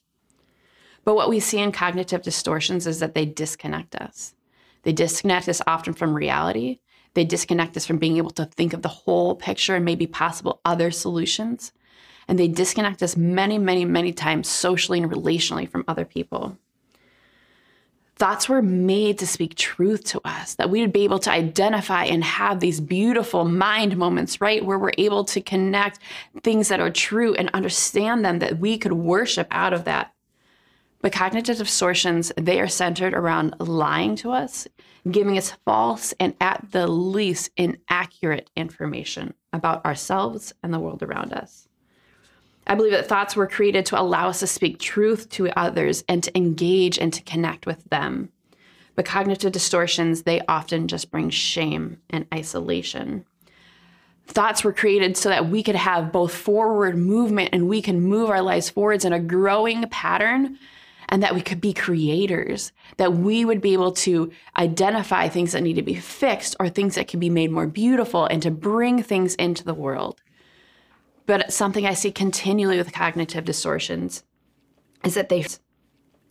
But 1.04 1.16
what 1.16 1.28
we 1.28 1.38
see 1.38 1.58
in 1.58 1.70
cognitive 1.70 2.22
distortions 2.22 2.86
is 2.86 2.98
that 3.00 3.12
they 3.12 3.26
disconnect 3.26 3.94
us. 3.94 4.34
They 4.82 4.92
disconnect 4.92 5.46
us 5.46 5.60
often 5.66 5.92
from 5.92 6.14
reality. 6.14 6.78
They 7.12 7.24
disconnect 7.24 7.76
us 7.76 7.84
from 7.84 7.98
being 7.98 8.16
able 8.16 8.30
to 8.30 8.46
think 8.46 8.72
of 8.72 8.80
the 8.80 8.88
whole 8.88 9.34
picture 9.34 9.76
and 9.76 9.84
maybe 9.84 10.06
possible 10.06 10.62
other 10.64 10.90
solutions. 10.90 11.72
And 12.26 12.38
they 12.38 12.48
disconnect 12.48 13.02
us 13.02 13.18
many, 13.18 13.58
many, 13.58 13.84
many 13.84 14.14
times 14.14 14.48
socially 14.48 14.98
and 14.98 15.12
relationally 15.12 15.70
from 15.70 15.84
other 15.86 16.06
people. 16.06 16.56
Thoughts 18.20 18.50
were 18.50 18.60
made 18.60 19.18
to 19.20 19.26
speak 19.26 19.54
truth 19.54 20.04
to 20.04 20.20
us, 20.26 20.54
that 20.56 20.68
we 20.68 20.82
would 20.82 20.92
be 20.92 21.04
able 21.04 21.20
to 21.20 21.30
identify 21.30 22.04
and 22.04 22.22
have 22.22 22.60
these 22.60 22.78
beautiful 22.78 23.46
mind 23.46 23.96
moments, 23.96 24.42
right? 24.42 24.62
Where 24.62 24.78
we're 24.78 24.92
able 24.98 25.24
to 25.24 25.40
connect 25.40 26.00
things 26.42 26.68
that 26.68 26.80
are 26.80 26.90
true 26.90 27.32
and 27.32 27.48
understand 27.54 28.22
them, 28.22 28.40
that 28.40 28.58
we 28.58 28.76
could 28.76 28.92
worship 28.92 29.48
out 29.50 29.72
of 29.72 29.84
that. 29.84 30.12
But 31.00 31.14
cognitive 31.14 31.56
distortions, 31.56 32.30
they 32.36 32.60
are 32.60 32.68
centered 32.68 33.14
around 33.14 33.54
lying 33.58 34.16
to 34.16 34.32
us, 34.32 34.68
giving 35.10 35.38
us 35.38 35.54
false 35.64 36.12
and 36.20 36.34
at 36.42 36.72
the 36.72 36.88
least 36.88 37.48
inaccurate 37.56 38.50
information 38.54 39.32
about 39.54 39.82
ourselves 39.86 40.52
and 40.62 40.74
the 40.74 40.78
world 40.78 41.02
around 41.02 41.32
us. 41.32 41.69
I 42.70 42.76
believe 42.76 42.92
that 42.92 43.08
thoughts 43.08 43.34
were 43.34 43.48
created 43.48 43.84
to 43.86 44.00
allow 44.00 44.28
us 44.28 44.38
to 44.38 44.46
speak 44.46 44.78
truth 44.78 45.28
to 45.30 45.50
others 45.58 46.04
and 46.08 46.22
to 46.22 46.38
engage 46.38 47.00
and 47.00 47.12
to 47.12 47.20
connect 47.22 47.66
with 47.66 47.82
them. 47.90 48.28
But 48.94 49.06
cognitive 49.06 49.50
distortions, 49.50 50.22
they 50.22 50.40
often 50.46 50.86
just 50.86 51.10
bring 51.10 51.30
shame 51.30 51.98
and 52.10 52.28
isolation. 52.32 53.24
Thoughts 54.28 54.62
were 54.62 54.72
created 54.72 55.16
so 55.16 55.30
that 55.30 55.48
we 55.48 55.64
could 55.64 55.74
have 55.74 56.12
both 56.12 56.32
forward 56.32 56.96
movement 56.96 57.48
and 57.52 57.68
we 57.68 57.82
can 57.82 58.02
move 58.02 58.30
our 58.30 58.40
lives 58.40 58.70
forwards 58.70 59.04
in 59.04 59.12
a 59.12 59.18
growing 59.18 59.82
pattern 59.88 60.56
and 61.08 61.24
that 61.24 61.34
we 61.34 61.40
could 61.40 61.60
be 61.60 61.72
creators, 61.72 62.70
that 62.98 63.14
we 63.14 63.44
would 63.44 63.60
be 63.60 63.72
able 63.72 63.90
to 63.90 64.30
identify 64.56 65.28
things 65.28 65.50
that 65.52 65.64
need 65.64 65.74
to 65.74 65.82
be 65.82 65.96
fixed 65.96 66.54
or 66.60 66.68
things 66.68 66.94
that 66.94 67.08
can 67.08 67.18
be 67.18 67.30
made 67.30 67.50
more 67.50 67.66
beautiful 67.66 68.26
and 68.26 68.44
to 68.44 68.50
bring 68.52 69.02
things 69.02 69.34
into 69.34 69.64
the 69.64 69.74
world. 69.74 70.20
But 71.30 71.52
something 71.52 71.86
I 71.86 71.94
see 71.94 72.10
continually 72.10 72.76
with 72.76 72.92
cognitive 72.92 73.44
distortions 73.44 74.24
is 75.04 75.14
that 75.14 75.28
they 75.28 75.46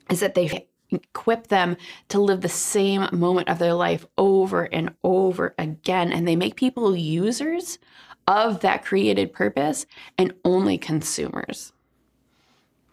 is 0.09 0.19
that 0.19 0.35
they 0.35 0.67
equip 0.91 1.47
them 1.47 1.77
to 2.09 2.19
live 2.19 2.41
the 2.41 2.49
same 2.49 3.07
moment 3.13 3.47
of 3.47 3.59
their 3.59 3.75
life 3.75 4.05
over 4.17 4.63
and 4.63 4.93
over 5.01 5.55
again 5.57 6.11
and 6.11 6.27
they 6.27 6.35
make 6.35 6.57
people 6.57 6.97
users 6.97 7.79
of 8.27 8.59
that 8.59 8.83
created 8.83 9.31
purpose 9.31 9.85
and 10.17 10.33
only 10.43 10.77
consumers. 10.77 11.71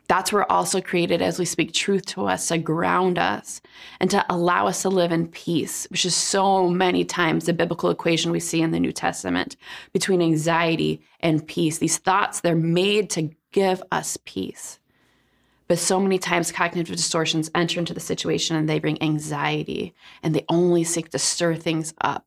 That's 0.09 0.33
where 0.33 0.51
also 0.51 0.81
created 0.81 1.21
as 1.21 1.39
we 1.39 1.45
speak 1.45 1.73
truth 1.73 2.07
to 2.07 2.27
us 2.27 2.49
to 2.49 2.59
ground 2.59 3.19
us 3.19 3.61
and 4.01 4.11
to 4.11 4.25
allow 4.31 4.67
us 4.67 4.83
to 4.83 4.89
live 4.89 5.11
in 5.11 5.29
peace, 5.29 5.87
which 5.91 6.05
is 6.05 6.15
so 6.15 6.69
many 6.69 7.05
times 7.05 7.47
the 7.47 7.53
biblical 7.53 7.91
equation 7.91 8.31
we 8.31 8.41
see 8.41 8.63
in 8.63 8.71
the 8.71 8.81
New 8.81 8.93
Testament 8.93 9.57
between 9.93 10.23
anxiety 10.23 11.01
and 11.21 11.47
peace. 11.47 11.79
These 11.79 11.99
thoughts, 11.99 12.41
they're 12.41 12.55
made 12.55 13.11
to 13.11 13.31
give 13.53 13.83
us 13.91 14.17
peace. 14.25 14.79
But 15.69 15.79
so 15.79 15.99
many 15.99 16.19
times 16.19 16.53
cognitive 16.53 16.97
distortions 16.97 17.51
enter 17.55 17.81
into 17.81 17.95
the 17.95 18.01
situation 18.01 18.55
and 18.55 18.69
they 18.69 18.79
bring 18.79 19.03
anxiety 19.03 19.95
and 20.23 20.35
they 20.35 20.45
only 20.49 20.85
seek 20.85 21.11
to 21.11 21.19
stir 21.19 21.57
things 21.57 21.93
up 22.01 22.27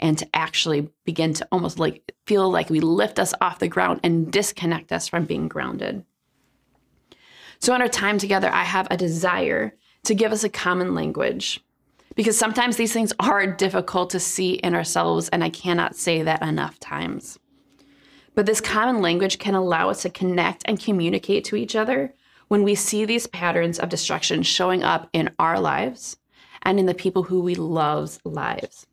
and 0.00 0.16
to 0.16 0.28
actually 0.34 0.88
begin 1.04 1.34
to 1.34 1.48
almost 1.52 1.78
like 1.78 2.14
feel 2.26 2.50
like 2.50 2.70
we 2.70 2.80
lift 2.80 3.18
us 3.18 3.34
off 3.40 3.58
the 3.58 3.68
ground 3.68 4.00
and 4.02 4.32
disconnect 4.32 4.92
us 4.92 5.08
from 5.08 5.26
being 5.26 5.48
grounded. 5.48 6.04
So, 7.60 7.74
in 7.74 7.82
our 7.82 7.88
time 7.88 8.18
together, 8.18 8.50
I 8.52 8.64
have 8.64 8.88
a 8.90 8.96
desire 8.96 9.74
to 10.04 10.14
give 10.14 10.32
us 10.32 10.44
a 10.44 10.48
common 10.48 10.94
language 10.94 11.60
because 12.14 12.38
sometimes 12.38 12.76
these 12.76 12.92
things 12.92 13.12
are 13.20 13.46
difficult 13.46 14.10
to 14.10 14.20
see 14.20 14.54
in 14.54 14.74
ourselves, 14.74 15.28
and 15.28 15.44
I 15.44 15.50
cannot 15.50 15.96
say 15.96 16.22
that 16.22 16.42
enough 16.42 16.78
times. 16.80 17.38
But 18.34 18.46
this 18.46 18.60
common 18.60 19.02
language 19.02 19.38
can 19.38 19.54
allow 19.54 19.90
us 19.90 20.02
to 20.02 20.10
connect 20.10 20.62
and 20.64 20.80
communicate 20.80 21.44
to 21.46 21.56
each 21.56 21.74
other 21.74 22.14
when 22.48 22.62
we 22.62 22.74
see 22.74 23.04
these 23.04 23.26
patterns 23.26 23.78
of 23.78 23.88
destruction 23.88 24.42
showing 24.42 24.82
up 24.82 25.08
in 25.12 25.30
our 25.38 25.60
lives 25.60 26.16
and 26.62 26.78
in 26.78 26.86
the 26.86 26.94
people 26.94 27.24
who 27.24 27.40
we 27.40 27.54
love's 27.54 28.20
lives. 28.24 28.86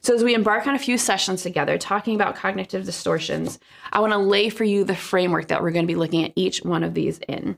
So, 0.00 0.14
as 0.14 0.24
we 0.24 0.34
embark 0.34 0.66
on 0.66 0.74
a 0.74 0.80
few 0.80 0.98
sessions 0.98 1.42
together 1.42 1.78
talking 1.78 2.16
about 2.16 2.34
cognitive 2.34 2.84
distortions, 2.84 3.60
I 3.92 4.00
want 4.00 4.12
to 4.12 4.18
lay 4.18 4.48
for 4.48 4.64
you 4.64 4.82
the 4.82 4.96
framework 4.96 5.48
that 5.48 5.62
we're 5.62 5.70
going 5.70 5.84
to 5.84 5.92
be 5.92 5.98
looking 5.98 6.24
at 6.24 6.32
each 6.34 6.62
one 6.62 6.82
of 6.82 6.94
these 6.94 7.20
in. 7.28 7.56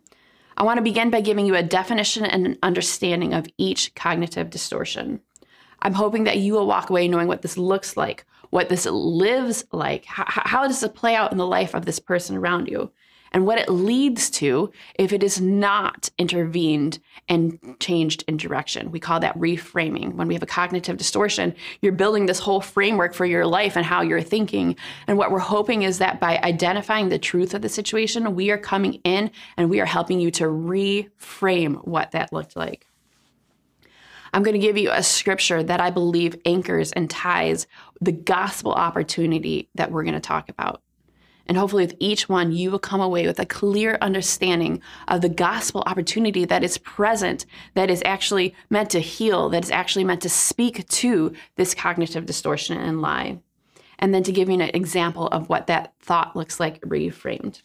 I 0.56 0.62
want 0.62 0.78
to 0.78 0.82
begin 0.82 1.10
by 1.10 1.20
giving 1.20 1.46
you 1.46 1.56
a 1.56 1.62
definition 1.62 2.24
and 2.24 2.46
an 2.46 2.58
understanding 2.62 3.34
of 3.34 3.46
each 3.58 3.94
cognitive 3.94 4.50
distortion. 4.50 5.20
I'm 5.82 5.94
hoping 5.94 6.24
that 6.24 6.38
you 6.38 6.54
will 6.54 6.66
walk 6.66 6.90
away 6.90 7.08
knowing 7.08 7.28
what 7.28 7.42
this 7.42 7.58
looks 7.58 7.96
like, 7.96 8.24
what 8.50 8.68
this 8.68 8.86
lives 8.86 9.64
like. 9.72 10.04
How, 10.04 10.24
how 10.26 10.66
does 10.66 10.82
it 10.82 10.94
play 10.94 11.14
out 11.14 11.32
in 11.32 11.38
the 11.38 11.46
life 11.46 11.74
of 11.74 11.84
this 11.84 11.98
person 11.98 12.36
around 12.36 12.68
you? 12.68 12.90
And 13.34 13.44
what 13.44 13.58
it 13.58 13.68
leads 13.68 14.30
to 14.30 14.70
if 14.94 15.12
it 15.12 15.22
is 15.22 15.40
not 15.40 16.08
intervened 16.18 17.00
and 17.28 17.58
changed 17.80 18.24
in 18.28 18.36
direction. 18.36 18.92
We 18.92 19.00
call 19.00 19.18
that 19.20 19.36
reframing. 19.36 20.14
When 20.14 20.28
we 20.28 20.34
have 20.34 20.42
a 20.42 20.46
cognitive 20.46 20.96
distortion, 20.96 21.54
you're 21.82 21.92
building 21.92 22.26
this 22.26 22.38
whole 22.38 22.60
framework 22.60 23.12
for 23.12 23.26
your 23.26 23.44
life 23.44 23.76
and 23.76 23.84
how 23.84 24.02
you're 24.02 24.22
thinking. 24.22 24.76
And 25.08 25.18
what 25.18 25.32
we're 25.32 25.40
hoping 25.40 25.82
is 25.82 25.98
that 25.98 26.20
by 26.20 26.38
identifying 26.38 27.08
the 27.08 27.18
truth 27.18 27.54
of 27.54 27.62
the 27.62 27.68
situation, 27.68 28.36
we 28.36 28.50
are 28.50 28.58
coming 28.58 28.94
in 29.02 29.32
and 29.56 29.68
we 29.68 29.80
are 29.80 29.86
helping 29.86 30.20
you 30.20 30.30
to 30.30 30.44
reframe 30.44 31.84
what 31.86 32.12
that 32.12 32.32
looked 32.32 32.54
like. 32.54 32.86
I'm 34.32 34.44
going 34.44 34.60
to 34.60 34.64
give 34.64 34.78
you 34.78 34.90
a 34.92 35.02
scripture 35.02 35.62
that 35.62 35.80
I 35.80 35.90
believe 35.90 36.36
anchors 36.44 36.92
and 36.92 37.10
ties 37.10 37.66
the 38.00 38.12
gospel 38.12 38.72
opportunity 38.72 39.68
that 39.74 39.90
we're 39.90 40.04
going 40.04 40.14
to 40.14 40.20
talk 40.20 40.48
about. 40.48 40.82
And 41.46 41.58
hopefully, 41.58 41.84
with 41.84 41.96
each 42.00 42.28
one, 42.28 42.52
you 42.52 42.70
will 42.70 42.78
come 42.78 43.00
away 43.00 43.26
with 43.26 43.38
a 43.38 43.46
clear 43.46 43.98
understanding 44.00 44.80
of 45.08 45.20
the 45.20 45.28
gospel 45.28 45.82
opportunity 45.86 46.44
that 46.46 46.64
is 46.64 46.78
present, 46.78 47.44
that 47.74 47.90
is 47.90 48.02
actually 48.04 48.54
meant 48.70 48.90
to 48.90 49.00
heal, 49.00 49.48
that 49.50 49.64
is 49.64 49.70
actually 49.70 50.04
meant 50.04 50.22
to 50.22 50.28
speak 50.28 50.88
to 50.88 51.32
this 51.56 51.74
cognitive 51.74 52.24
distortion 52.24 52.78
and 52.78 53.02
lie. 53.02 53.38
And 53.98 54.14
then 54.14 54.22
to 54.22 54.32
give 54.32 54.48
you 54.48 54.54
an 54.54 54.62
example 54.62 55.28
of 55.28 55.48
what 55.48 55.66
that 55.66 55.92
thought 56.00 56.34
looks 56.34 56.58
like 56.58 56.80
reframed. 56.80 57.60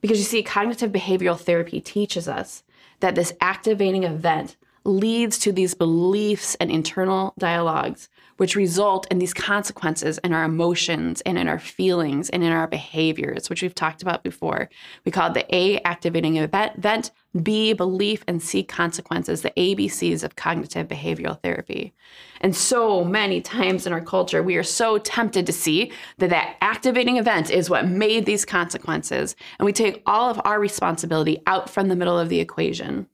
Because 0.00 0.18
you 0.18 0.24
see, 0.24 0.42
cognitive 0.42 0.92
behavioral 0.92 1.38
therapy 1.38 1.80
teaches 1.80 2.28
us 2.28 2.62
that 3.00 3.14
this 3.14 3.32
activating 3.40 4.04
event 4.04 4.56
leads 4.90 5.38
to 5.38 5.52
these 5.52 5.74
beliefs 5.74 6.54
and 6.56 6.70
internal 6.70 7.34
dialogues 7.38 8.08
which 8.40 8.56
result 8.56 9.06
in 9.10 9.18
these 9.18 9.34
consequences 9.34 10.16
in 10.24 10.32
our 10.32 10.44
emotions 10.44 11.20
and 11.26 11.36
in 11.36 11.46
our 11.46 11.58
feelings 11.58 12.30
and 12.30 12.42
in 12.42 12.50
our 12.50 12.66
behaviors, 12.66 13.50
which 13.50 13.60
we've 13.60 13.74
talked 13.74 14.00
about 14.00 14.24
before. 14.24 14.70
We 15.04 15.12
call 15.12 15.28
it 15.28 15.34
the 15.34 15.54
A 15.54 15.78
activating 15.80 16.38
event, 16.38 17.10
B 17.42 17.74
belief, 17.74 18.24
and 18.26 18.42
C 18.42 18.62
consequences, 18.62 19.42
the 19.42 19.50
ABCs 19.58 20.24
of 20.24 20.36
cognitive 20.36 20.88
behavioral 20.88 21.38
therapy. 21.42 21.92
And 22.40 22.56
so 22.56 23.04
many 23.04 23.42
times 23.42 23.86
in 23.86 23.92
our 23.92 24.00
culture, 24.00 24.42
we 24.42 24.56
are 24.56 24.62
so 24.62 24.96
tempted 24.96 25.44
to 25.44 25.52
see 25.52 25.92
that 26.16 26.30
that 26.30 26.56
activating 26.62 27.18
event 27.18 27.50
is 27.50 27.68
what 27.68 27.88
made 27.88 28.24
these 28.24 28.46
consequences. 28.46 29.36
And 29.58 29.66
we 29.66 29.74
take 29.74 30.02
all 30.06 30.30
of 30.30 30.40
our 30.46 30.58
responsibility 30.58 31.42
out 31.46 31.68
from 31.68 31.88
the 31.88 31.96
middle 31.96 32.18
of 32.18 32.30
the 32.30 32.40
equation. 32.40 33.06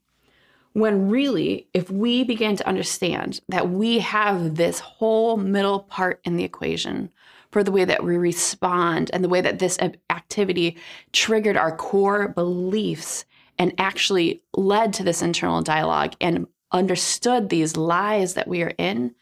When 0.77 1.09
really, 1.09 1.69
if 1.73 1.91
we 1.91 2.23
begin 2.23 2.55
to 2.57 2.69
understand 2.69 3.41
that 3.49 3.71
we 3.71 4.01
have 4.01 4.57
this 4.57 4.79
whole 4.79 5.39
middle 5.39 5.81
part 5.81 6.21
in 6.25 6.37
the 6.37 6.45
equation 6.45 7.09
for 7.51 7.65
the 7.65 7.73
way 7.73 7.87
that 7.87 8.05
we 8.05 8.19
respond 8.19 9.11
and 9.15 9.25
the 9.25 9.29
way 9.31 9.41
that 9.41 9.59
this 9.59 9.79
activity 10.11 10.77
triggered 11.15 11.57
our 11.57 11.75
core 11.75 12.29
beliefs 12.29 13.25
and 13.59 13.73
actually 13.79 14.43
led 14.55 14.93
to 14.93 15.03
this 15.03 15.23
internal 15.23 15.63
dialogue 15.63 16.13
and 16.21 16.47
understood 16.73 17.49
these 17.49 17.79
lies 17.79 18.35
that 18.35 18.47
we 18.47 18.61
are 18.61 18.75
in, 18.77 19.15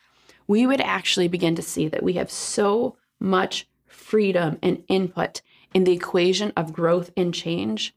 we 0.49 0.67
would 0.67 0.81
actually 0.81 1.29
begin 1.29 1.55
to 1.55 1.63
see 1.63 1.87
that 1.87 2.03
we 2.03 2.15
have 2.15 2.33
so 2.33 2.97
much 3.21 3.69
freedom 3.87 4.59
and 4.61 4.83
input 4.89 5.41
in 5.73 5.85
the 5.85 5.93
equation 5.93 6.53
of 6.57 6.73
growth 6.73 7.13
and 7.17 7.33
change, 7.33 7.95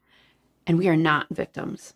and 0.67 0.77
we 0.77 0.87
are 0.87 0.95
not 0.95 1.25
victims. 1.31 1.95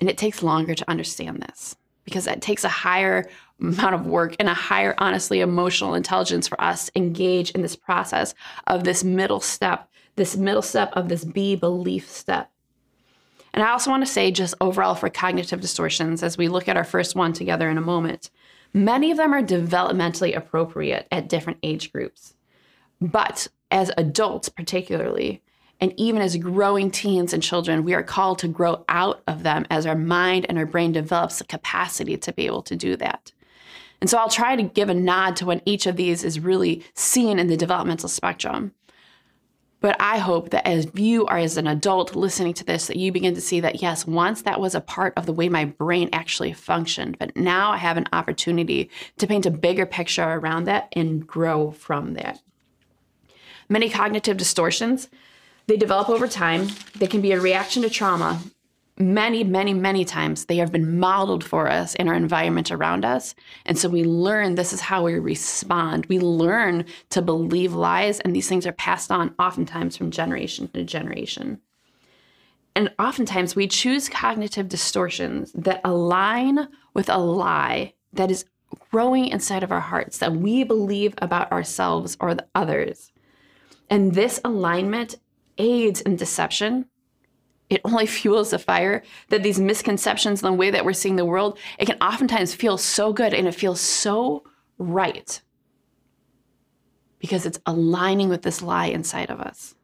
And 0.00 0.08
it 0.08 0.18
takes 0.18 0.42
longer 0.42 0.74
to 0.74 0.90
understand 0.90 1.42
this 1.42 1.76
because 2.04 2.26
it 2.26 2.42
takes 2.42 2.64
a 2.64 2.68
higher 2.68 3.28
amount 3.60 3.94
of 3.94 4.06
work 4.06 4.36
and 4.38 4.48
a 4.48 4.54
higher, 4.54 4.94
honestly, 4.98 5.40
emotional 5.40 5.94
intelligence 5.94 6.48
for 6.48 6.60
us 6.60 6.86
to 6.86 6.98
engage 6.98 7.50
in 7.52 7.62
this 7.62 7.76
process 7.76 8.34
of 8.66 8.84
this 8.84 9.04
middle 9.04 9.40
step, 9.40 9.88
this 10.16 10.36
middle 10.36 10.62
step 10.62 10.90
of 10.94 11.08
this 11.08 11.24
B 11.24 11.56
belief 11.56 12.10
step. 12.10 12.50
And 13.54 13.62
I 13.62 13.70
also 13.70 13.90
want 13.90 14.04
to 14.04 14.12
say, 14.12 14.32
just 14.32 14.54
overall 14.60 14.96
for 14.96 15.08
cognitive 15.08 15.60
distortions, 15.60 16.24
as 16.24 16.36
we 16.36 16.48
look 16.48 16.68
at 16.68 16.76
our 16.76 16.84
first 16.84 17.14
one 17.14 17.32
together 17.32 17.70
in 17.70 17.78
a 17.78 17.82
moment, 17.82 18.30
many 18.72 19.12
of 19.12 19.16
them 19.16 19.32
are 19.32 19.42
developmentally 19.42 20.36
appropriate 20.36 21.06
at 21.12 21.28
different 21.28 21.60
age 21.62 21.92
groups. 21.92 22.34
But 23.00 23.46
as 23.70 23.92
adults, 23.96 24.48
particularly, 24.48 25.43
and 25.80 25.92
even 25.96 26.22
as 26.22 26.36
growing 26.36 26.90
teens 26.90 27.32
and 27.32 27.42
children, 27.42 27.84
we 27.84 27.94
are 27.94 28.02
called 28.02 28.38
to 28.40 28.48
grow 28.48 28.84
out 28.88 29.22
of 29.26 29.42
them 29.42 29.66
as 29.70 29.86
our 29.86 29.96
mind 29.96 30.46
and 30.48 30.58
our 30.58 30.66
brain 30.66 30.92
develops 30.92 31.38
the 31.38 31.44
capacity 31.44 32.16
to 32.16 32.32
be 32.32 32.46
able 32.46 32.62
to 32.62 32.76
do 32.76 32.96
that. 32.96 33.32
And 34.00 34.10
so 34.10 34.18
I'll 34.18 34.28
try 34.28 34.56
to 34.56 34.62
give 34.62 34.88
a 34.88 34.94
nod 34.94 35.36
to 35.36 35.46
when 35.46 35.62
each 35.64 35.86
of 35.86 35.96
these 35.96 36.24
is 36.24 36.40
really 36.40 36.84
seen 36.94 37.38
in 37.38 37.46
the 37.46 37.56
developmental 37.56 38.08
spectrum. 38.08 38.72
But 39.80 39.96
I 40.00 40.16
hope 40.16 40.48
that 40.50 40.66
as 40.66 40.86
you 40.94 41.26
are 41.26 41.36
as 41.36 41.58
an 41.58 41.66
adult 41.66 42.16
listening 42.16 42.54
to 42.54 42.64
this, 42.64 42.86
that 42.86 42.96
you 42.96 43.12
begin 43.12 43.34
to 43.34 43.40
see 43.42 43.60
that 43.60 43.82
yes, 43.82 44.06
once 44.06 44.40
that 44.42 44.58
was 44.58 44.74
a 44.74 44.80
part 44.80 45.12
of 45.16 45.26
the 45.26 45.32
way 45.32 45.50
my 45.50 45.66
brain 45.66 46.08
actually 46.10 46.54
functioned, 46.54 47.18
but 47.18 47.36
now 47.36 47.72
I 47.72 47.76
have 47.76 47.98
an 47.98 48.08
opportunity 48.12 48.88
to 49.18 49.26
paint 49.26 49.44
a 49.44 49.50
bigger 49.50 49.84
picture 49.84 50.24
around 50.24 50.64
that 50.64 50.88
and 50.92 51.26
grow 51.26 51.70
from 51.70 52.14
that. 52.14 52.40
Many 53.68 53.90
cognitive 53.90 54.38
distortions 54.38 55.10
they 55.66 55.76
develop 55.76 56.08
over 56.08 56.28
time. 56.28 56.68
They 56.98 57.06
can 57.06 57.20
be 57.20 57.32
a 57.32 57.40
reaction 57.40 57.82
to 57.82 57.90
trauma. 57.90 58.40
Many, 58.96 59.42
many, 59.42 59.74
many 59.74 60.04
times 60.04 60.44
they 60.44 60.56
have 60.58 60.70
been 60.70 61.00
modeled 61.00 61.42
for 61.42 61.68
us 61.68 61.96
in 61.96 62.06
our 62.06 62.14
environment 62.14 62.70
around 62.70 63.04
us. 63.04 63.34
And 63.66 63.76
so 63.76 63.88
we 63.88 64.04
learn 64.04 64.54
this 64.54 64.72
is 64.72 64.80
how 64.80 65.04
we 65.04 65.18
respond. 65.18 66.06
We 66.06 66.20
learn 66.20 66.84
to 67.10 67.20
believe 67.20 67.74
lies, 67.74 68.20
and 68.20 68.36
these 68.36 68.48
things 68.48 68.66
are 68.66 68.72
passed 68.72 69.10
on 69.10 69.34
oftentimes 69.38 69.96
from 69.96 70.12
generation 70.12 70.68
to 70.68 70.84
generation. 70.84 71.60
And 72.76 72.92
oftentimes 72.98 73.56
we 73.56 73.66
choose 73.66 74.08
cognitive 74.08 74.68
distortions 74.68 75.52
that 75.52 75.80
align 75.84 76.68
with 76.92 77.08
a 77.08 77.18
lie 77.18 77.94
that 78.12 78.30
is 78.30 78.44
growing 78.90 79.26
inside 79.26 79.62
of 79.64 79.72
our 79.72 79.80
hearts 79.80 80.18
that 80.18 80.34
we 80.34 80.62
believe 80.62 81.14
about 81.18 81.50
ourselves 81.50 82.16
or 82.20 82.34
the 82.34 82.46
others. 82.54 83.12
And 83.90 84.14
this 84.14 84.40
alignment 84.44 85.16
aids 85.58 86.00
in 86.00 86.16
deception. 86.16 86.86
It 87.70 87.80
only 87.84 88.06
fuels 88.18 88.50
the 88.50 88.58
fire 88.58 89.02
that 89.28 89.42
these 89.42 89.60
misconceptions 89.60 90.42
and 90.42 90.52
the 90.52 90.56
way 90.56 90.70
that 90.70 90.84
we're 90.84 90.92
seeing 90.92 91.16
the 91.16 91.24
world, 91.24 91.58
it 91.78 91.86
can 91.86 91.98
oftentimes 92.00 92.54
feel 92.54 92.78
so 92.78 93.12
good 93.12 93.34
and 93.34 93.46
it 93.46 93.54
feels 93.54 93.80
so 93.80 94.44
right 94.78 95.40
because 97.18 97.46
it's 97.46 97.60
aligning 97.64 98.28
with 98.28 98.42
this 98.42 98.60
lie 98.60 98.86
inside 98.86 99.30
of 99.30 99.40
us. 99.40 99.74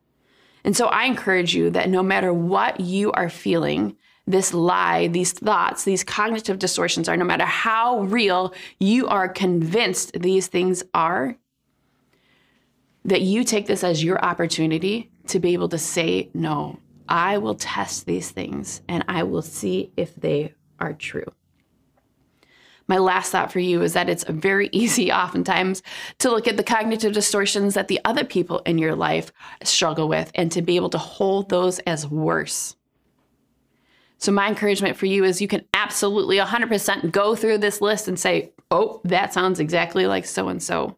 And 0.62 0.76
so 0.76 0.88
I 0.88 1.04
encourage 1.04 1.54
you 1.54 1.70
that 1.70 1.88
no 1.88 2.02
matter 2.02 2.34
what 2.34 2.80
you 2.80 3.12
are 3.12 3.30
feeling, 3.30 3.96
this 4.26 4.52
lie, 4.52 5.08
these 5.08 5.32
thoughts, 5.32 5.84
these 5.84 6.04
cognitive 6.04 6.58
distortions 6.58 7.08
are, 7.08 7.16
no 7.16 7.24
matter 7.24 7.46
how 7.46 8.00
real 8.02 8.52
you 8.78 9.08
are 9.08 9.28
convinced 9.28 10.20
these 10.20 10.48
things 10.48 10.82
are, 10.92 11.36
that 13.04 13.22
you 13.22 13.44
take 13.44 13.66
this 13.66 13.82
as 13.82 14.04
your 14.04 14.22
opportunity 14.22 15.09
to 15.28 15.40
be 15.40 15.52
able 15.52 15.68
to 15.68 15.78
say, 15.78 16.30
no, 16.34 16.78
I 17.08 17.38
will 17.38 17.56
test 17.56 18.06
these 18.06 18.30
things 18.30 18.82
and 18.88 19.04
I 19.08 19.24
will 19.24 19.42
see 19.42 19.92
if 19.96 20.14
they 20.14 20.54
are 20.78 20.92
true. 20.92 21.32
My 22.90 22.98
last 22.98 23.30
thought 23.30 23.52
for 23.52 23.60
you 23.60 23.82
is 23.82 23.92
that 23.92 24.08
it's 24.08 24.24
very 24.24 24.68
easy, 24.72 25.12
oftentimes, 25.12 25.82
to 26.18 26.28
look 26.30 26.48
at 26.48 26.56
the 26.56 26.64
cognitive 26.64 27.12
distortions 27.12 27.74
that 27.74 27.86
the 27.86 28.00
other 28.04 28.24
people 28.24 28.58
in 28.66 28.78
your 28.78 28.96
life 28.96 29.32
struggle 29.62 30.08
with 30.08 30.30
and 30.34 30.50
to 30.52 30.60
be 30.60 30.74
able 30.74 30.90
to 30.90 30.98
hold 30.98 31.48
those 31.48 31.78
as 31.80 32.06
worse. 32.06 32.74
So, 34.18 34.32
my 34.32 34.48
encouragement 34.48 34.96
for 34.96 35.06
you 35.06 35.24
is 35.24 35.40
you 35.40 35.48
can 35.48 35.64
absolutely 35.72 36.36
100% 36.38 37.12
go 37.12 37.36
through 37.36 37.58
this 37.58 37.80
list 37.80 38.08
and 38.08 38.18
say, 38.18 38.52
oh, 38.70 39.00
that 39.04 39.32
sounds 39.32 39.60
exactly 39.60 40.06
like 40.06 40.26
so 40.26 40.48
and 40.48 40.62
so. 40.62 40.96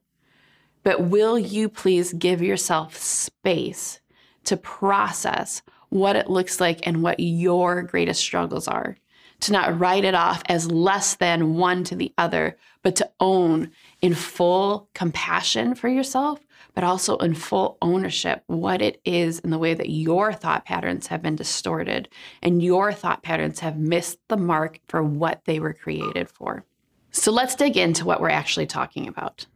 But 0.83 1.09
will 1.09 1.39
you 1.39 1.69
please 1.69 2.13
give 2.15 2.43
yourself 2.43 2.97
space 2.97 4.01
to 4.45 4.57
process 4.57 5.63
what 5.91 6.17
it 6.17 6.31
looks 6.31 6.61
like 6.61 6.87
and 6.87 7.03
what 7.03 7.21
your 7.21 7.83
greatest 7.83 8.21
struggles 8.21 8.69
are? 8.69 8.97
To 9.41 9.53
not 9.53 9.79
write 9.79 10.05
it 10.05 10.15
off 10.15 10.43
as 10.47 10.71
less 10.71 11.17
than 11.17 11.55
one 11.55 11.85
to 11.85 11.97
the 11.97 12.13
other, 12.17 12.57
but 12.83 12.97
to 12.97 13.11
own 13.21 13.71
in 14.01 14.15
full 14.15 14.89
compassion 14.95 15.75
for 15.75 15.89
yourself, 15.89 16.41
but 16.75 16.85
also 16.85 17.17
in 17.19 17.35
full 17.35 17.77
ownership 17.83 18.43
what 18.47 18.81
it 18.81 19.01
is 19.05 19.41
in 19.41 19.51
the 19.51 19.59
way 19.59 19.75
that 19.75 19.91
your 19.91 20.33
thought 20.33 20.65
patterns 20.65 21.09
have 21.09 21.23
been 21.23 21.37
distorted 21.37 22.09
and 22.41 22.63
your 22.63 22.93
thought 22.93 23.23
patterns 23.23 23.61
have 23.61 23.77
missed 23.77 24.19
the 24.29 24.37
mark 24.37 24.79
for 24.89 25.03
what 25.03 25.43
they 25.45 25.61
were 25.61 25.75
created 25.75 26.29
for. 26.29 26.65
So 27.11 27.31
let's 27.31 27.55
dig 27.55 27.77
into 27.77 28.07
what 28.07 28.21
we're 28.21 28.31
actually 28.31 28.67
talking 28.67 29.07
about. 29.07 29.47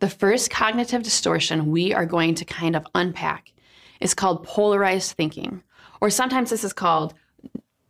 The 0.00 0.10
first 0.10 0.50
cognitive 0.50 1.02
distortion 1.02 1.70
we 1.70 1.94
are 1.94 2.04
going 2.04 2.34
to 2.34 2.44
kind 2.44 2.76
of 2.76 2.86
unpack 2.94 3.52
is 4.00 4.14
called 4.14 4.44
polarized 4.44 5.12
thinking, 5.12 5.62
or 6.00 6.10
sometimes 6.10 6.50
this 6.50 6.64
is 6.64 6.72
called 6.72 7.14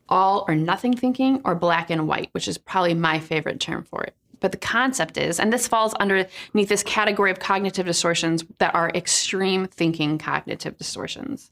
all 0.09 0.45
or 0.49 0.55
nothing 0.55 0.97
thinking 0.97 1.41
or 1.45 1.55
black 1.55 1.91
and 1.91 2.07
white, 2.07 2.29
which 2.33 2.49
is 2.49 2.59
probably 2.59 2.95
my 2.95 3.19
favorite 3.19 3.61
term 3.61 3.83
for 3.83 4.05
it. 4.05 4.15
But 4.41 4.53
the 4.53 4.59
concept 4.59 5.17
is, 5.17 5.41
and 5.41 5.53
this 5.53 5.67
falls 5.67 5.95
underneath 5.95 6.69
this 6.69 6.83
category 6.83 7.31
of 7.31 7.39
cognitive 7.39 7.87
distortions 7.87 8.45
that 8.59 8.75
are 8.75 8.91
extreme 8.91 9.67
thinking 9.67 10.19
cognitive 10.19 10.77
distortions. 10.77 11.51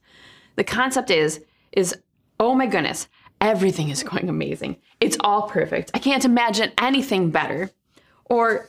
The 0.56 0.64
concept 0.64 1.10
is, 1.10 1.40
is, 1.72 1.96
oh 2.38 2.54
my 2.54 2.66
goodness, 2.66 3.08
everything 3.40 3.88
is 3.88 4.02
going 4.02 4.28
amazing. 4.28 4.76
It's 5.00 5.16
all 5.20 5.48
perfect. 5.48 5.90
I 5.94 5.98
can't 5.98 6.24
imagine 6.24 6.72
anything 6.78 7.30
better. 7.30 7.70
Or 8.26 8.68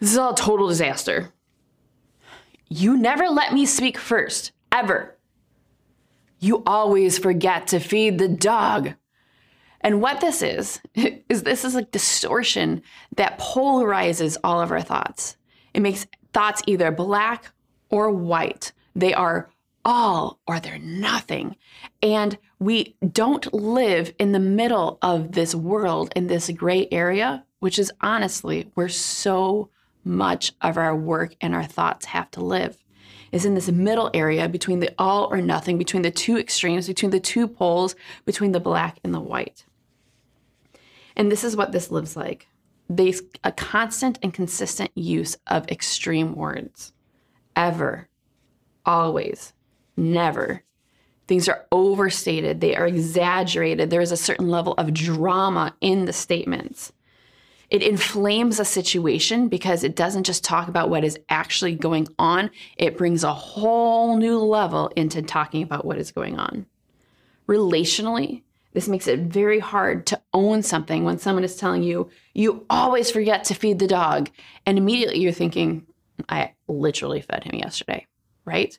this 0.00 0.12
is 0.12 0.18
all 0.18 0.34
total 0.34 0.68
disaster. 0.68 1.32
You 2.68 2.96
never 2.96 3.28
let 3.28 3.52
me 3.54 3.64
speak 3.66 3.96
first, 3.96 4.52
ever. 4.74 5.16
You 6.40 6.62
always 6.66 7.16
forget 7.18 7.68
to 7.68 7.78
feed 7.78 8.18
the 8.18 8.28
dog. 8.28 8.94
And 9.80 10.02
what 10.02 10.20
this 10.20 10.42
is, 10.42 10.80
is 10.94 11.44
this 11.44 11.64
is 11.64 11.74
a 11.74 11.82
distortion 11.82 12.82
that 13.16 13.38
polarizes 13.38 14.36
all 14.42 14.60
of 14.60 14.70
our 14.70 14.82
thoughts. 14.82 15.36
It 15.72 15.80
makes 15.80 16.06
thoughts 16.32 16.62
either 16.66 16.90
black 16.90 17.52
or 17.88 18.10
white. 18.10 18.72
They 18.96 19.14
are 19.14 19.50
all 19.84 20.40
or 20.46 20.60
they're 20.60 20.78
nothing. 20.78 21.56
And 22.02 22.36
we 22.58 22.96
don't 23.12 23.52
live 23.52 24.12
in 24.18 24.32
the 24.32 24.38
middle 24.38 24.98
of 25.02 25.32
this 25.32 25.54
world 25.54 26.12
in 26.16 26.26
this 26.26 26.50
gray 26.50 26.88
area, 26.90 27.44
which 27.60 27.78
is 27.78 27.92
honestly 28.00 28.70
where 28.74 28.88
so 28.88 29.68
much 30.04 30.52
of 30.60 30.76
our 30.76 30.96
work 30.96 31.36
and 31.40 31.54
our 31.54 31.64
thoughts 31.64 32.06
have 32.06 32.30
to 32.32 32.44
live. 32.44 32.83
Is 33.34 33.44
in 33.44 33.54
this 33.54 33.68
middle 33.68 34.12
area 34.14 34.48
between 34.48 34.78
the 34.78 34.94
all 34.96 35.24
or 35.24 35.40
nothing, 35.40 35.76
between 35.76 36.02
the 36.02 36.12
two 36.12 36.38
extremes, 36.38 36.86
between 36.86 37.10
the 37.10 37.18
two 37.18 37.48
poles, 37.48 37.96
between 38.24 38.52
the 38.52 38.60
black 38.60 39.00
and 39.02 39.12
the 39.12 39.18
white. 39.18 39.64
And 41.16 41.32
this 41.32 41.42
is 41.42 41.56
what 41.56 41.72
this 41.72 41.90
lives 41.90 42.14
like. 42.14 42.46
A 42.96 43.50
constant 43.50 44.20
and 44.22 44.32
consistent 44.32 44.92
use 44.94 45.36
of 45.48 45.66
extreme 45.68 46.36
words. 46.36 46.92
Ever, 47.56 48.08
always, 48.86 49.52
never. 49.96 50.62
Things 51.26 51.48
are 51.48 51.66
overstated, 51.72 52.60
they 52.60 52.76
are 52.76 52.86
exaggerated. 52.86 53.90
There 53.90 54.00
is 54.00 54.12
a 54.12 54.16
certain 54.16 54.48
level 54.48 54.74
of 54.74 54.94
drama 54.94 55.74
in 55.80 56.04
the 56.04 56.12
statements. 56.12 56.92
It 57.70 57.82
inflames 57.82 58.60
a 58.60 58.64
situation 58.64 59.48
because 59.48 59.84
it 59.84 59.96
doesn't 59.96 60.24
just 60.24 60.44
talk 60.44 60.68
about 60.68 60.90
what 60.90 61.04
is 61.04 61.18
actually 61.28 61.74
going 61.74 62.08
on, 62.18 62.50
it 62.76 62.98
brings 62.98 63.24
a 63.24 63.34
whole 63.34 64.16
new 64.16 64.38
level 64.38 64.88
into 64.96 65.22
talking 65.22 65.62
about 65.62 65.84
what 65.84 65.98
is 65.98 66.12
going 66.12 66.38
on. 66.38 66.66
Relationally, 67.48 68.42
this 68.74 68.88
makes 68.88 69.06
it 69.06 69.20
very 69.20 69.60
hard 69.60 70.06
to 70.06 70.20
own 70.32 70.62
something 70.62 71.04
when 71.04 71.18
someone 71.18 71.44
is 71.44 71.56
telling 71.56 71.82
you, 71.82 72.10
you 72.34 72.66
always 72.68 73.10
forget 73.10 73.44
to 73.44 73.54
feed 73.54 73.78
the 73.78 73.86
dog. 73.86 74.30
And 74.66 74.76
immediately 74.76 75.20
you're 75.20 75.32
thinking, 75.32 75.86
I 76.28 76.52
literally 76.68 77.20
fed 77.20 77.44
him 77.44 77.54
yesterday, 77.54 78.06
right? 78.44 78.76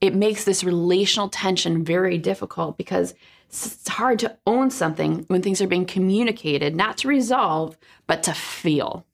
It 0.00 0.14
makes 0.14 0.44
this 0.44 0.64
relational 0.64 1.28
tension 1.28 1.84
very 1.84 2.18
difficult 2.18 2.78
because 2.78 3.14
it's 3.54 3.88
hard 3.88 4.18
to 4.20 4.36
own 4.46 4.70
something 4.70 5.24
when 5.28 5.42
things 5.42 5.60
are 5.62 5.68
being 5.68 5.86
communicated, 5.86 6.74
not 6.74 6.98
to 6.98 7.08
resolve, 7.08 7.76
but 8.06 8.22
to 8.24 8.34
feel. 8.34 9.06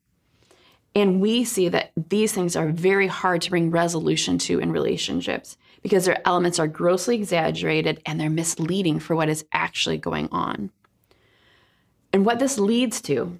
And 0.94 1.20
we 1.20 1.44
see 1.44 1.68
that 1.68 1.92
these 2.08 2.32
things 2.32 2.56
are 2.56 2.68
very 2.68 3.06
hard 3.06 3.42
to 3.42 3.50
bring 3.50 3.70
resolution 3.70 4.38
to 4.38 4.58
in 4.58 4.72
relationships 4.72 5.56
because 5.82 6.04
their 6.04 6.26
elements 6.26 6.58
are 6.58 6.66
grossly 6.66 7.16
exaggerated 7.16 8.02
and 8.06 8.18
they're 8.18 8.30
misleading 8.30 8.98
for 8.98 9.14
what 9.14 9.28
is 9.28 9.44
actually 9.52 9.98
going 9.98 10.28
on. 10.32 10.70
And 12.12 12.24
what 12.24 12.38
this 12.38 12.58
leads 12.58 13.00
to 13.02 13.38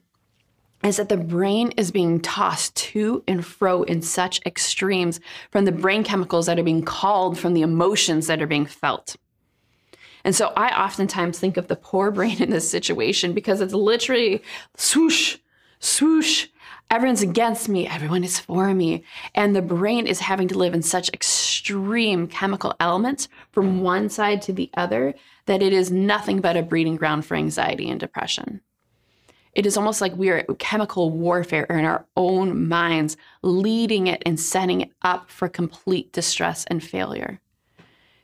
is 0.85 0.97
that 0.97 1.09
the 1.09 1.17
brain 1.17 1.73
is 1.77 1.91
being 1.91 2.21
tossed 2.21 2.75
to 2.77 3.23
and 3.27 3.45
fro 3.45 3.83
in 3.83 4.01
such 4.01 4.41
extremes 4.47 5.21
from 5.51 5.65
the 5.65 5.73
brain 5.73 6.05
chemicals 6.05 6.47
that 6.47 6.59
are 6.59 6.65
being 6.65 6.85
called 6.85 7.39
from 7.39 7.55
the 7.55 7.63
emotions 7.63 8.29
that 8.29 8.41
are 8.41 8.47
being 8.47 8.67
felt. 8.67 9.17
And 10.25 10.35
so 10.35 10.53
I 10.57 10.85
oftentimes 10.85 11.39
think 11.39 11.57
of 11.57 11.69
the 11.69 11.77
poor 11.77 12.11
brain 12.11 12.43
in 12.43 12.51
this 12.51 12.71
situation 12.71 13.33
because 13.33 13.61
it's 13.61 13.75
literally 13.75 14.43
swoosh, 14.77 15.39
swoosh. 15.79 16.49
Everyone's 16.91 17.23
against 17.23 17.69
me, 17.69 17.87
everyone 17.87 18.25
is 18.25 18.41
for 18.41 18.75
me. 18.75 19.05
And 19.35 19.55
the 19.55 19.63
brain 19.63 20.07
is 20.09 20.19
having 20.19 20.49
to 20.49 20.59
live 20.59 20.75
in 20.75 20.83
such 20.83 21.09
extreme 21.11 22.27
chemical 22.27 22.75
elements 22.81 23.29
from 23.53 23.81
one 23.81 24.09
side 24.09 24.43
to 24.43 24.53
the 24.53 24.71
other 24.77 25.15
that 25.47 25.63
it 25.63 25.73
is 25.73 25.91
nothing 25.91 26.41
but 26.41 26.57
a 26.57 26.63
breeding 26.63 26.97
ground 26.97 27.25
for 27.25 27.37
anxiety 27.37 27.89
and 27.89 28.01
depression. 28.01 28.61
It 29.53 29.67
is 29.67 29.77
almost 29.77 30.01
like 30.01 30.15
we 30.17 30.31
are 30.31 30.39
at 30.39 30.59
chemical 30.59 31.11
warfare 31.11 31.65
in 31.65 31.85
our 31.85 32.07
own 32.17 32.69
minds, 32.69 33.17
leading 33.43 34.07
it 34.07 34.23
and 34.25 34.39
setting 34.39 34.81
it 34.81 34.91
up 35.03 35.31
for 35.31 35.49
complete 35.49 36.13
distress 36.13 36.65
and 36.67 36.83
failure. 36.83 37.41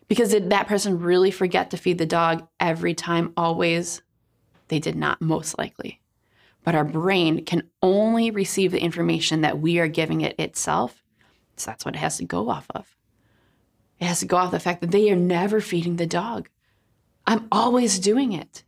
Because 0.09 0.31
did 0.31 0.51
that 0.51 0.69
person 0.69 1.01
really 1.01 1.31
forget 1.31 1.71
to 1.71 1.77
feed 1.77 1.99
the 1.99 2.07
dog 2.07 2.47
every 2.61 2.95
time, 2.95 3.33
always? 3.37 4.03
They 4.69 4.79
did 4.79 4.97
not, 4.97 5.21
most 5.21 5.59
likely. 5.59 6.01
But 6.63 6.75
our 6.75 6.85
brain 6.85 7.45
can 7.45 7.65
only 7.83 8.31
receive 8.31 8.73
the 8.73 8.83
information 8.83 9.41
that 9.41 9.61
we 9.61 9.79
are 9.79 9.89
giving 9.89 10.21
it 10.21 10.39
itself. 10.39 11.03
So 11.57 11.71
that's 11.71 11.85
what 11.85 11.95
it 11.95 11.99
has 11.99 12.19
to 12.19 12.25
go 12.25 12.49
off 12.49 12.67
of. 12.75 12.97
It 13.99 14.07
has 14.07 14.21
to 14.21 14.27
go 14.27 14.37
off 14.37 14.51
the 14.51 14.61
fact 14.61 14.81
that 14.81 14.91
they 14.91 15.11
are 15.11 15.17
never 15.17 15.61
feeding 15.61 15.97
the 15.97 16.07
dog. 16.07 16.49
I'm 17.27 17.49
always 17.51 17.99
doing 17.99 18.33
it. 18.33 18.63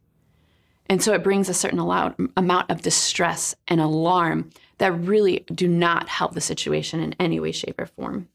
And 0.88 1.02
so 1.02 1.12
it 1.12 1.22
brings 1.22 1.48
a 1.48 1.54
certain 1.54 1.78
amount 1.78 2.70
of 2.70 2.82
distress 2.82 3.54
and 3.68 3.80
alarm 3.80 4.50
that 4.78 4.92
really 4.92 5.44
do 5.52 5.68
not 5.68 6.08
help 6.08 6.32
the 6.32 6.40
situation 6.40 7.00
in 7.00 7.14
any 7.20 7.38
way, 7.38 7.52
shape, 7.52 7.78
or 7.78 7.86
form. 7.86 8.28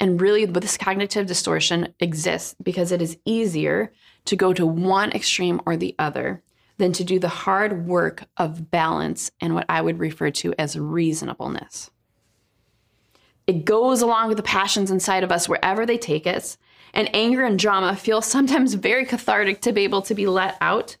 And 0.00 0.20
really, 0.20 0.44
this 0.44 0.76
cognitive 0.76 1.26
distortion 1.26 1.94
exists 1.98 2.54
because 2.62 2.92
it 2.92 3.02
is 3.02 3.18
easier 3.24 3.92
to 4.26 4.36
go 4.36 4.52
to 4.52 4.66
one 4.66 5.10
extreme 5.12 5.60
or 5.66 5.76
the 5.76 5.94
other 5.98 6.42
than 6.76 6.92
to 6.92 7.04
do 7.04 7.18
the 7.18 7.28
hard 7.28 7.86
work 7.86 8.24
of 8.36 8.70
balance 8.70 9.30
and 9.40 9.54
what 9.54 9.66
I 9.68 9.80
would 9.80 9.98
refer 9.98 10.30
to 10.30 10.54
as 10.58 10.78
reasonableness. 10.78 11.90
It 13.48 13.64
goes 13.64 14.02
along 14.02 14.28
with 14.28 14.36
the 14.36 14.42
passions 14.42 14.90
inside 14.90 15.24
of 15.24 15.32
us 15.32 15.48
wherever 15.48 15.84
they 15.84 15.98
take 15.98 16.26
us, 16.26 16.58
and 16.94 17.14
anger 17.14 17.44
and 17.44 17.58
drama 17.58 17.96
feel 17.96 18.22
sometimes 18.22 18.74
very 18.74 19.04
cathartic 19.04 19.60
to 19.62 19.72
be 19.72 19.84
able 19.84 20.02
to 20.02 20.14
be 20.14 20.26
let 20.26 20.56
out, 20.60 20.96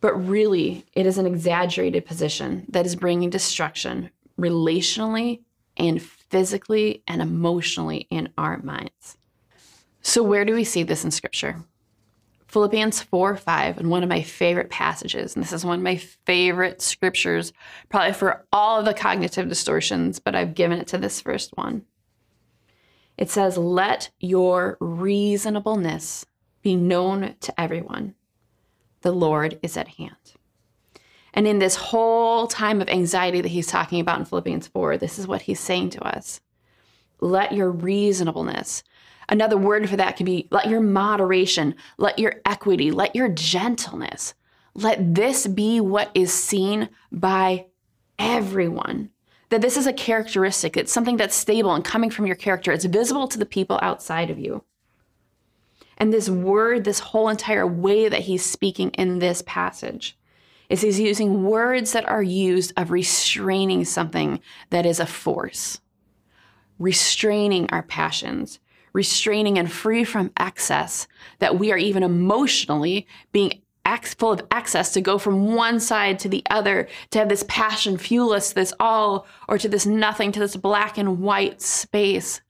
but 0.00 0.14
really, 0.14 0.84
it 0.92 1.06
is 1.06 1.18
an 1.18 1.26
exaggerated 1.26 2.04
position 2.04 2.66
that 2.68 2.86
is 2.86 2.94
bringing 2.94 3.30
destruction 3.30 4.10
relationally 4.38 5.40
and 5.76 6.02
physically 6.30 7.02
and 7.06 7.22
emotionally 7.22 8.06
in 8.10 8.30
our 8.38 8.58
minds. 8.62 9.16
So, 10.02 10.22
where 10.22 10.44
do 10.44 10.54
we 10.54 10.64
see 10.64 10.82
this 10.82 11.04
in 11.04 11.10
scripture? 11.10 11.64
Philippians 12.48 13.02
4 13.02 13.36
5, 13.36 13.78
and 13.78 13.90
one 13.90 14.02
of 14.02 14.08
my 14.08 14.22
favorite 14.22 14.70
passages, 14.70 15.34
and 15.34 15.44
this 15.44 15.52
is 15.52 15.64
one 15.64 15.78
of 15.78 15.84
my 15.84 15.96
favorite 15.96 16.80
scriptures, 16.80 17.52
probably 17.90 18.14
for 18.14 18.46
all 18.52 18.78
of 18.78 18.86
the 18.86 18.94
cognitive 18.94 19.48
distortions, 19.48 20.18
but 20.18 20.34
I've 20.34 20.54
given 20.54 20.78
it 20.78 20.86
to 20.88 20.98
this 20.98 21.20
first 21.20 21.50
one. 21.56 21.84
It 23.18 23.28
says, 23.28 23.58
Let 23.58 24.10
your 24.18 24.78
reasonableness 24.80 26.24
be 26.62 26.74
known 26.74 27.34
to 27.40 27.60
everyone. 27.60 28.14
The 29.02 29.12
Lord 29.12 29.58
is 29.62 29.76
at 29.76 29.88
hand. 29.88 30.16
And 31.38 31.46
in 31.46 31.60
this 31.60 31.76
whole 31.76 32.48
time 32.48 32.82
of 32.82 32.88
anxiety 32.88 33.40
that 33.40 33.50
he's 33.50 33.68
talking 33.68 34.00
about 34.00 34.18
in 34.18 34.24
Philippians 34.24 34.66
4, 34.66 34.98
this 34.98 35.20
is 35.20 35.28
what 35.28 35.42
he's 35.42 35.60
saying 35.60 35.90
to 35.90 36.02
us. 36.02 36.40
Let 37.20 37.52
your 37.52 37.70
reasonableness, 37.70 38.82
another 39.28 39.56
word 39.56 39.88
for 39.88 39.94
that 39.94 40.16
could 40.16 40.26
be 40.26 40.48
let 40.50 40.68
your 40.68 40.80
moderation, 40.80 41.76
let 41.96 42.18
your 42.18 42.40
equity, 42.44 42.90
let 42.90 43.14
your 43.14 43.28
gentleness, 43.28 44.34
let 44.74 45.14
this 45.14 45.46
be 45.46 45.80
what 45.80 46.10
is 46.12 46.32
seen 46.32 46.88
by 47.12 47.66
everyone. 48.18 49.10
That 49.50 49.60
this 49.60 49.76
is 49.76 49.86
a 49.86 49.92
characteristic, 49.92 50.76
it's 50.76 50.92
something 50.92 51.18
that's 51.18 51.36
stable 51.36 51.72
and 51.72 51.84
coming 51.84 52.10
from 52.10 52.26
your 52.26 52.34
character. 52.34 52.72
It's 52.72 52.84
visible 52.84 53.28
to 53.28 53.38
the 53.38 53.46
people 53.46 53.78
outside 53.80 54.30
of 54.30 54.40
you. 54.40 54.64
And 55.98 56.12
this 56.12 56.28
word, 56.28 56.82
this 56.82 56.98
whole 56.98 57.28
entire 57.28 57.64
way 57.64 58.08
that 58.08 58.22
he's 58.22 58.44
speaking 58.44 58.90
in 58.90 59.20
this 59.20 59.40
passage, 59.46 60.17
is 60.68 60.82
he's 60.82 61.00
using 61.00 61.44
words 61.44 61.92
that 61.92 62.08
are 62.08 62.22
used 62.22 62.72
of 62.76 62.90
restraining 62.90 63.84
something 63.84 64.40
that 64.70 64.86
is 64.86 65.00
a 65.00 65.06
force, 65.06 65.80
restraining 66.78 67.68
our 67.70 67.82
passions, 67.82 68.60
restraining 68.92 69.58
and 69.58 69.70
free 69.70 70.04
from 70.04 70.30
excess, 70.38 71.08
that 71.38 71.58
we 71.58 71.72
are 71.72 71.78
even 71.78 72.02
emotionally 72.02 73.06
being 73.32 73.62
full 74.18 74.32
of 74.32 74.42
excess 74.50 74.92
to 74.92 75.00
go 75.00 75.16
from 75.16 75.54
one 75.54 75.80
side 75.80 76.18
to 76.18 76.28
the 76.28 76.42
other, 76.50 76.88
to 77.10 77.18
have 77.18 77.28
this 77.28 77.44
passion 77.48 77.96
fuel 77.96 78.32
us, 78.32 78.52
this 78.52 78.74
all, 78.78 79.26
or 79.48 79.56
to 79.56 79.68
this 79.68 79.86
nothing, 79.86 80.30
to 80.30 80.40
this 80.40 80.56
black 80.56 80.98
and 80.98 81.20
white 81.20 81.62
space. 81.62 82.42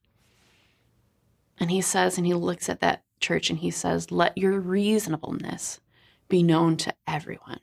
And 1.60 1.70
he 1.70 1.80
says, 1.80 2.18
and 2.18 2.26
he 2.26 2.34
looks 2.34 2.68
at 2.68 2.80
that 2.80 3.04
church 3.20 3.50
and 3.50 3.58
he 3.60 3.70
says, 3.70 4.10
Let 4.10 4.36
your 4.36 4.58
reasonableness 4.58 5.80
be 6.28 6.42
known 6.42 6.76
to 6.78 6.94
everyone. 7.06 7.60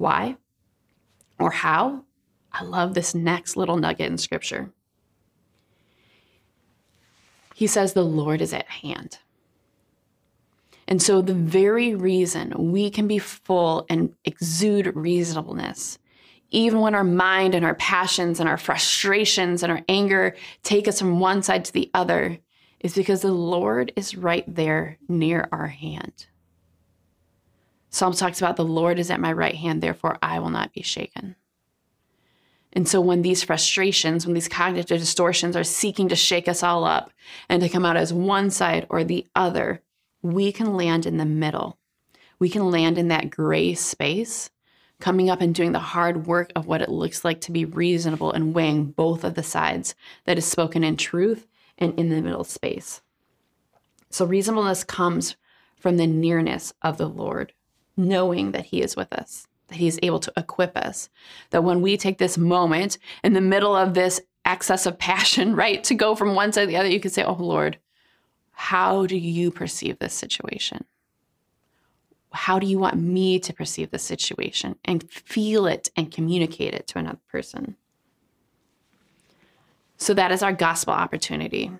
Why? 0.00 0.38
Or 1.38 1.50
how? 1.50 2.04
I 2.50 2.64
love 2.64 2.94
this 2.94 3.14
next 3.14 3.54
little 3.54 3.76
nugget 3.76 4.10
in 4.10 4.16
scripture. 4.16 4.70
He 7.54 7.66
says, 7.66 7.92
The 7.92 8.02
Lord 8.02 8.40
is 8.40 8.54
at 8.54 8.66
hand. 8.66 9.18
And 10.88 11.02
so, 11.02 11.20
the 11.20 11.34
very 11.34 11.94
reason 11.94 12.72
we 12.72 12.88
can 12.88 13.08
be 13.08 13.18
full 13.18 13.84
and 13.90 14.14
exude 14.24 14.96
reasonableness, 14.96 15.98
even 16.48 16.80
when 16.80 16.94
our 16.94 17.04
mind 17.04 17.54
and 17.54 17.62
our 17.62 17.74
passions 17.74 18.40
and 18.40 18.48
our 18.48 18.56
frustrations 18.56 19.62
and 19.62 19.70
our 19.70 19.82
anger 19.86 20.34
take 20.62 20.88
us 20.88 20.98
from 20.98 21.20
one 21.20 21.42
side 21.42 21.66
to 21.66 21.74
the 21.74 21.90
other, 21.92 22.38
is 22.80 22.94
because 22.94 23.20
the 23.20 23.32
Lord 23.32 23.92
is 23.96 24.16
right 24.16 24.46
there 24.48 24.96
near 25.08 25.46
our 25.52 25.66
hand. 25.66 26.26
Psalm 27.90 28.12
talks 28.12 28.40
about 28.40 28.56
the 28.56 28.64
Lord 28.64 28.98
is 28.98 29.10
at 29.10 29.20
my 29.20 29.32
right 29.32 29.54
hand, 29.54 29.82
therefore 29.82 30.16
I 30.22 30.38
will 30.38 30.50
not 30.50 30.72
be 30.72 30.82
shaken. 30.82 31.36
And 32.72 32.88
so 32.88 33.00
when 33.00 33.22
these 33.22 33.42
frustrations, 33.42 34.24
when 34.24 34.34
these 34.34 34.48
cognitive 34.48 35.00
distortions 35.00 35.56
are 35.56 35.64
seeking 35.64 36.08
to 36.08 36.16
shake 36.16 36.46
us 36.46 36.62
all 36.62 36.84
up 36.84 37.10
and 37.48 37.60
to 37.62 37.68
come 37.68 37.84
out 37.84 37.96
as 37.96 38.12
one 38.12 38.50
side 38.50 38.86
or 38.88 39.02
the 39.02 39.26
other, 39.34 39.82
we 40.22 40.52
can 40.52 40.76
land 40.76 41.04
in 41.04 41.16
the 41.16 41.24
middle. 41.24 41.78
We 42.38 42.48
can 42.48 42.70
land 42.70 42.96
in 42.96 43.08
that 43.08 43.28
gray 43.28 43.74
space, 43.74 44.50
coming 45.00 45.28
up 45.28 45.40
and 45.40 45.54
doing 45.54 45.72
the 45.72 45.78
hard 45.78 46.26
work 46.26 46.52
of 46.54 46.66
what 46.66 46.82
it 46.82 46.90
looks 46.90 47.24
like 47.24 47.40
to 47.42 47.52
be 47.52 47.64
reasonable 47.64 48.30
and 48.30 48.54
weighing 48.54 48.92
both 48.92 49.24
of 49.24 49.34
the 49.34 49.42
sides 49.42 49.94
that 50.24 50.38
is 50.38 50.44
spoken 50.44 50.84
in 50.84 50.96
truth 50.96 51.48
and 51.76 51.98
in 51.98 52.08
the 52.08 52.22
middle 52.22 52.44
space. 52.44 53.00
So 54.10 54.24
reasonableness 54.24 54.84
comes 54.84 55.36
from 55.76 55.96
the 55.96 56.06
nearness 56.06 56.72
of 56.82 56.98
the 56.98 57.08
Lord, 57.08 57.52
knowing 58.00 58.52
that 58.52 58.66
He 58.66 58.82
is 58.82 58.96
with 58.96 59.12
us 59.12 59.46
that 59.70 59.76
He's 59.76 59.98
able 60.02 60.20
to 60.20 60.32
equip 60.36 60.76
us. 60.76 61.08
That 61.50 61.64
when 61.64 61.80
we 61.80 61.96
take 61.96 62.18
this 62.18 62.36
moment 62.36 62.98
in 63.24 63.32
the 63.32 63.40
middle 63.40 63.74
of 63.74 63.94
this 63.94 64.20
excess 64.44 64.84
of 64.84 64.98
passion, 64.98 65.56
right, 65.56 65.82
to 65.84 65.94
go 65.94 66.14
from 66.14 66.34
one 66.34 66.52
side 66.52 66.62
to 66.62 66.66
the 66.66 66.76
other, 66.76 66.88
you 66.88 67.00
can 67.00 67.10
say, 67.10 67.24
Oh 67.24 67.32
Lord, 67.32 67.78
how 68.52 69.06
do 69.06 69.16
you 69.16 69.50
perceive 69.50 69.98
this 69.98 70.12
situation? 70.12 70.84
How 72.32 72.58
do 72.58 72.66
you 72.66 72.78
want 72.78 72.96
me 72.96 73.40
to 73.40 73.52
perceive 73.52 73.90
this 73.90 74.04
situation 74.04 74.76
and 74.84 75.10
feel 75.10 75.66
it 75.66 75.90
and 75.96 76.12
communicate 76.12 76.74
it 76.74 76.86
to 76.88 76.98
another 76.98 77.18
person? 77.28 77.76
So 79.96 80.14
that 80.14 80.30
is 80.30 80.42
our 80.42 80.52
gospel 80.52 80.94
opportunity. 80.94 81.72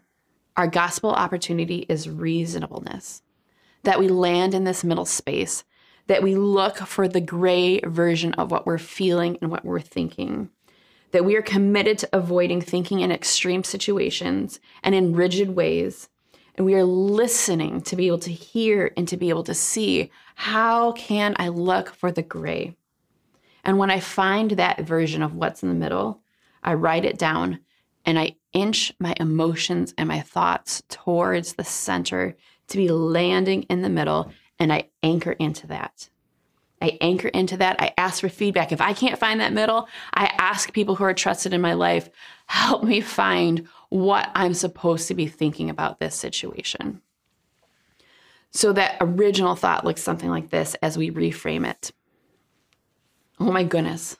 Our 0.57 0.67
gospel 0.67 1.11
opportunity 1.11 1.87
is 1.89 2.09
reasonableness, 2.09 3.23
that 3.85 3.99
we 3.99 4.09
land 4.09 4.53
in 4.53 4.65
this 4.65 4.83
middle 4.83 5.05
space 5.05 5.65
that 6.11 6.25
we 6.25 6.35
look 6.35 6.79
for 6.79 7.07
the 7.07 7.21
gray 7.21 7.79
version 7.85 8.35
of 8.35 8.51
what 8.51 8.67
we're 8.67 8.79
feeling 8.79 9.39
and 9.41 9.49
what 9.49 9.65
we're 9.65 9.79
thinking. 9.79 10.51
That 11.13 11.25
we 11.25 11.37
are 11.37 11.43
committed 11.43 11.99
to 11.99 12.09
avoiding 12.13 12.61
thinking 12.63 12.99
in 12.99 13.13
extreme 13.13 13.63
situations 13.63 14.59
and 14.83 14.93
in 14.93 15.15
rigid 15.15 15.51
ways. 15.51 16.09
And 16.57 16.67
we 16.67 16.75
are 16.75 16.83
listening 16.83 17.81
to 17.83 17.95
be 17.95 18.09
able 18.09 18.19
to 18.19 18.33
hear 18.33 18.93
and 18.97 19.07
to 19.07 19.17
be 19.17 19.29
able 19.29 19.45
to 19.45 19.55
see 19.55 20.11
how 20.35 20.91
can 20.93 21.37
I 21.39 21.47
look 21.47 21.91
for 21.95 22.11
the 22.11 22.23
gray? 22.23 22.75
And 23.63 23.79
when 23.79 23.93
I 23.93 24.01
find 24.01 24.51
that 24.51 24.81
version 24.81 25.23
of 25.23 25.37
what's 25.37 25.63
in 25.63 25.69
the 25.69 25.77
middle, 25.77 26.23
I 26.65 26.75
write 26.75 27.05
it 27.05 27.19
down 27.19 27.61
and 28.05 28.19
I 28.19 28.35
inch 28.53 28.93
my 28.99 29.15
emotions 29.21 29.95
and 29.97 30.09
my 30.09 30.23
thoughts 30.23 30.83
towards 30.89 31.53
the 31.53 31.63
center 31.63 32.37
to 32.67 32.77
be 32.77 32.89
landing 32.89 33.63
in 33.65 33.83
the 33.83 33.89
middle 33.89 34.33
and 34.61 34.73
I 34.73 34.91
anchor 35.03 35.33
into 35.33 35.67
that. 35.69 36.11
I 36.83 36.97
anchor 37.01 37.29
into 37.29 37.57
that. 37.59 37.77
I 37.81 37.93
ask 37.99 38.21
for 38.21 38.29
feedback. 38.29 38.73
If 38.73 38.81
I 38.81 38.93
can't 38.93 39.19
find 39.19 39.41
that 39.41 39.53
middle, 39.53 39.89
I 40.15 40.27
ask 40.39 40.73
people 40.73 40.95
who 40.95 41.05
are 41.05 41.15
trusted 41.15 41.53
in 41.53 41.61
my 41.61 41.75
life, 41.75 42.09
help 42.47 42.85
me 42.85 43.01
find 43.01 43.69
what 43.89 44.31
I'm 44.35 44.55
supposed 44.55 45.09
to 45.09 45.15
be 45.15 45.27
thinking 45.27 45.69
about 45.69 45.99
this 45.99 46.15
situation. 46.15 47.03
So 48.51 48.73
that 48.73 48.97
original 49.01 49.57
thought 49.57 49.85
looks 49.85 50.03
something 50.03 50.31
like 50.31 50.51
this 50.51 50.75
as 50.83 50.97
we 50.97 51.11
reframe 51.11 51.69
it. 51.69 51.93
Oh 53.39 53.53
my 53.53 53.65
goodness. 53.65 54.17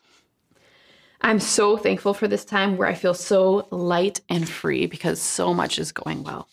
I'm 1.23 1.41
so 1.41 1.77
thankful 1.77 2.15
for 2.15 2.29
this 2.29 2.45
time 2.45 2.77
where 2.77 2.89
I 2.89 2.95
feel 2.95 3.13
so 3.15 3.69
light 3.71 4.21
and 4.29 4.49
free 4.49 4.87
because 4.87 5.21
so 5.21 5.53
much 5.53 5.79
is 5.79 5.93
going 5.93 6.25
well. 6.25 6.49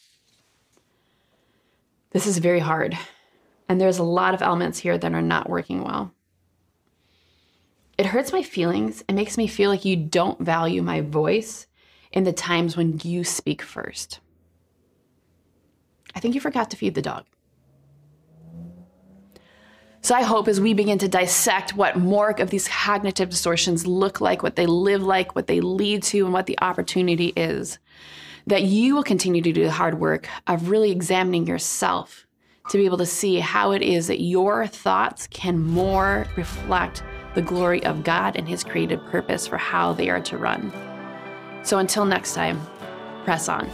This 2.12 2.28
is 2.28 2.38
very 2.40 2.60
hard. 2.60 2.98
And 3.70 3.80
there's 3.82 4.00
a 4.00 4.04
lot 4.04 4.34
of 4.34 4.42
elements 4.42 4.80
here 4.80 4.98
that 4.98 5.14
are 5.14 5.22
not 5.22 5.50
working 5.50 5.84
well. 5.84 6.14
It 7.98 8.06
hurts 8.06 8.32
my 8.32 8.44
feelings. 8.44 9.04
It 9.10 9.14
makes 9.14 9.38
me 9.38 9.48
feel 9.48 9.70
like 9.70 9.84
you 9.84 9.96
don't 9.96 10.40
value 10.40 10.82
my 10.82 11.02
voice 11.02 11.68
in 12.12 12.24
the 12.24 12.34
times 12.34 12.78
when 12.78 13.00
you 13.04 13.24
speak 13.24 13.62
first. 13.62 14.20
I 16.16 16.20
think 16.20 16.36
you 16.36 16.42
forgot 16.42 16.70
to 16.72 16.78
feed 16.78 16.96
the 16.96 17.02
dog. 17.02 17.26
So 20.02 20.16
I 20.16 20.22
hope 20.22 20.48
as 20.48 20.62
we 20.62 20.74
begin 20.74 21.00
to 21.00 21.08
dissect 21.08 21.76
what 21.76 21.98
more 21.98 22.30
of 22.40 22.50
these 22.50 22.68
cognitive 22.68 23.30
distortions 23.30 23.86
look 23.86 24.22
like, 24.22 24.42
what 24.42 24.56
they 24.56 24.68
live 24.68 25.04
like, 25.04 25.36
what 25.36 25.48
they 25.48 25.60
lead 25.60 26.04
to, 26.04 26.24
and 26.24 26.34
what 26.34 26.46
the 26.46 26.58
opportunity 26.62 27.34
is, 27.36 27.80
that 28.46 28.64
you 28.64 28.96
will 28.96 29.04
continue 29.04 29.42
to 29.42 29.52
do 29.52 29.64
the 29.64 29.72
hard 29.72 30.00
work 30.00 30.30
of 30.46 30.70
really 30.70 30.92
examining 30.92 31.48
yourself 31.48 32.27
to 32.70 32.78
be 32.78 32.86
able 32.86 32.98
to 32.98 33.06
see 33.06 33.40
how 33.40 33.72
it 33.72 33.82
is 33.82 34.08
that 34.08 34.22
your 34.22 34.68
thoughts 34.68 35.28
can 35.28 35.60
more 35.60 36.28
reflect 36.36 37.04
the 37.36 37.42
glory 37.42 37.84
of 37.84 38.04
God 38.04 38.36
and 38.36 38.48
His 38.48 38.64
created 38.64 39.06
purpose 39.06 39.48
for 39.48 39.58
how 39.58 39.94
they 39.94 40.10
are 40.10 40.22
to 40.22 40.38
run. 40.38 40.72
So 41.64 41.80
until 41.80 42.06
next 42.06 42.34
time, 42.34 42.60
press 43.24 43.50
on. 43.50 43.70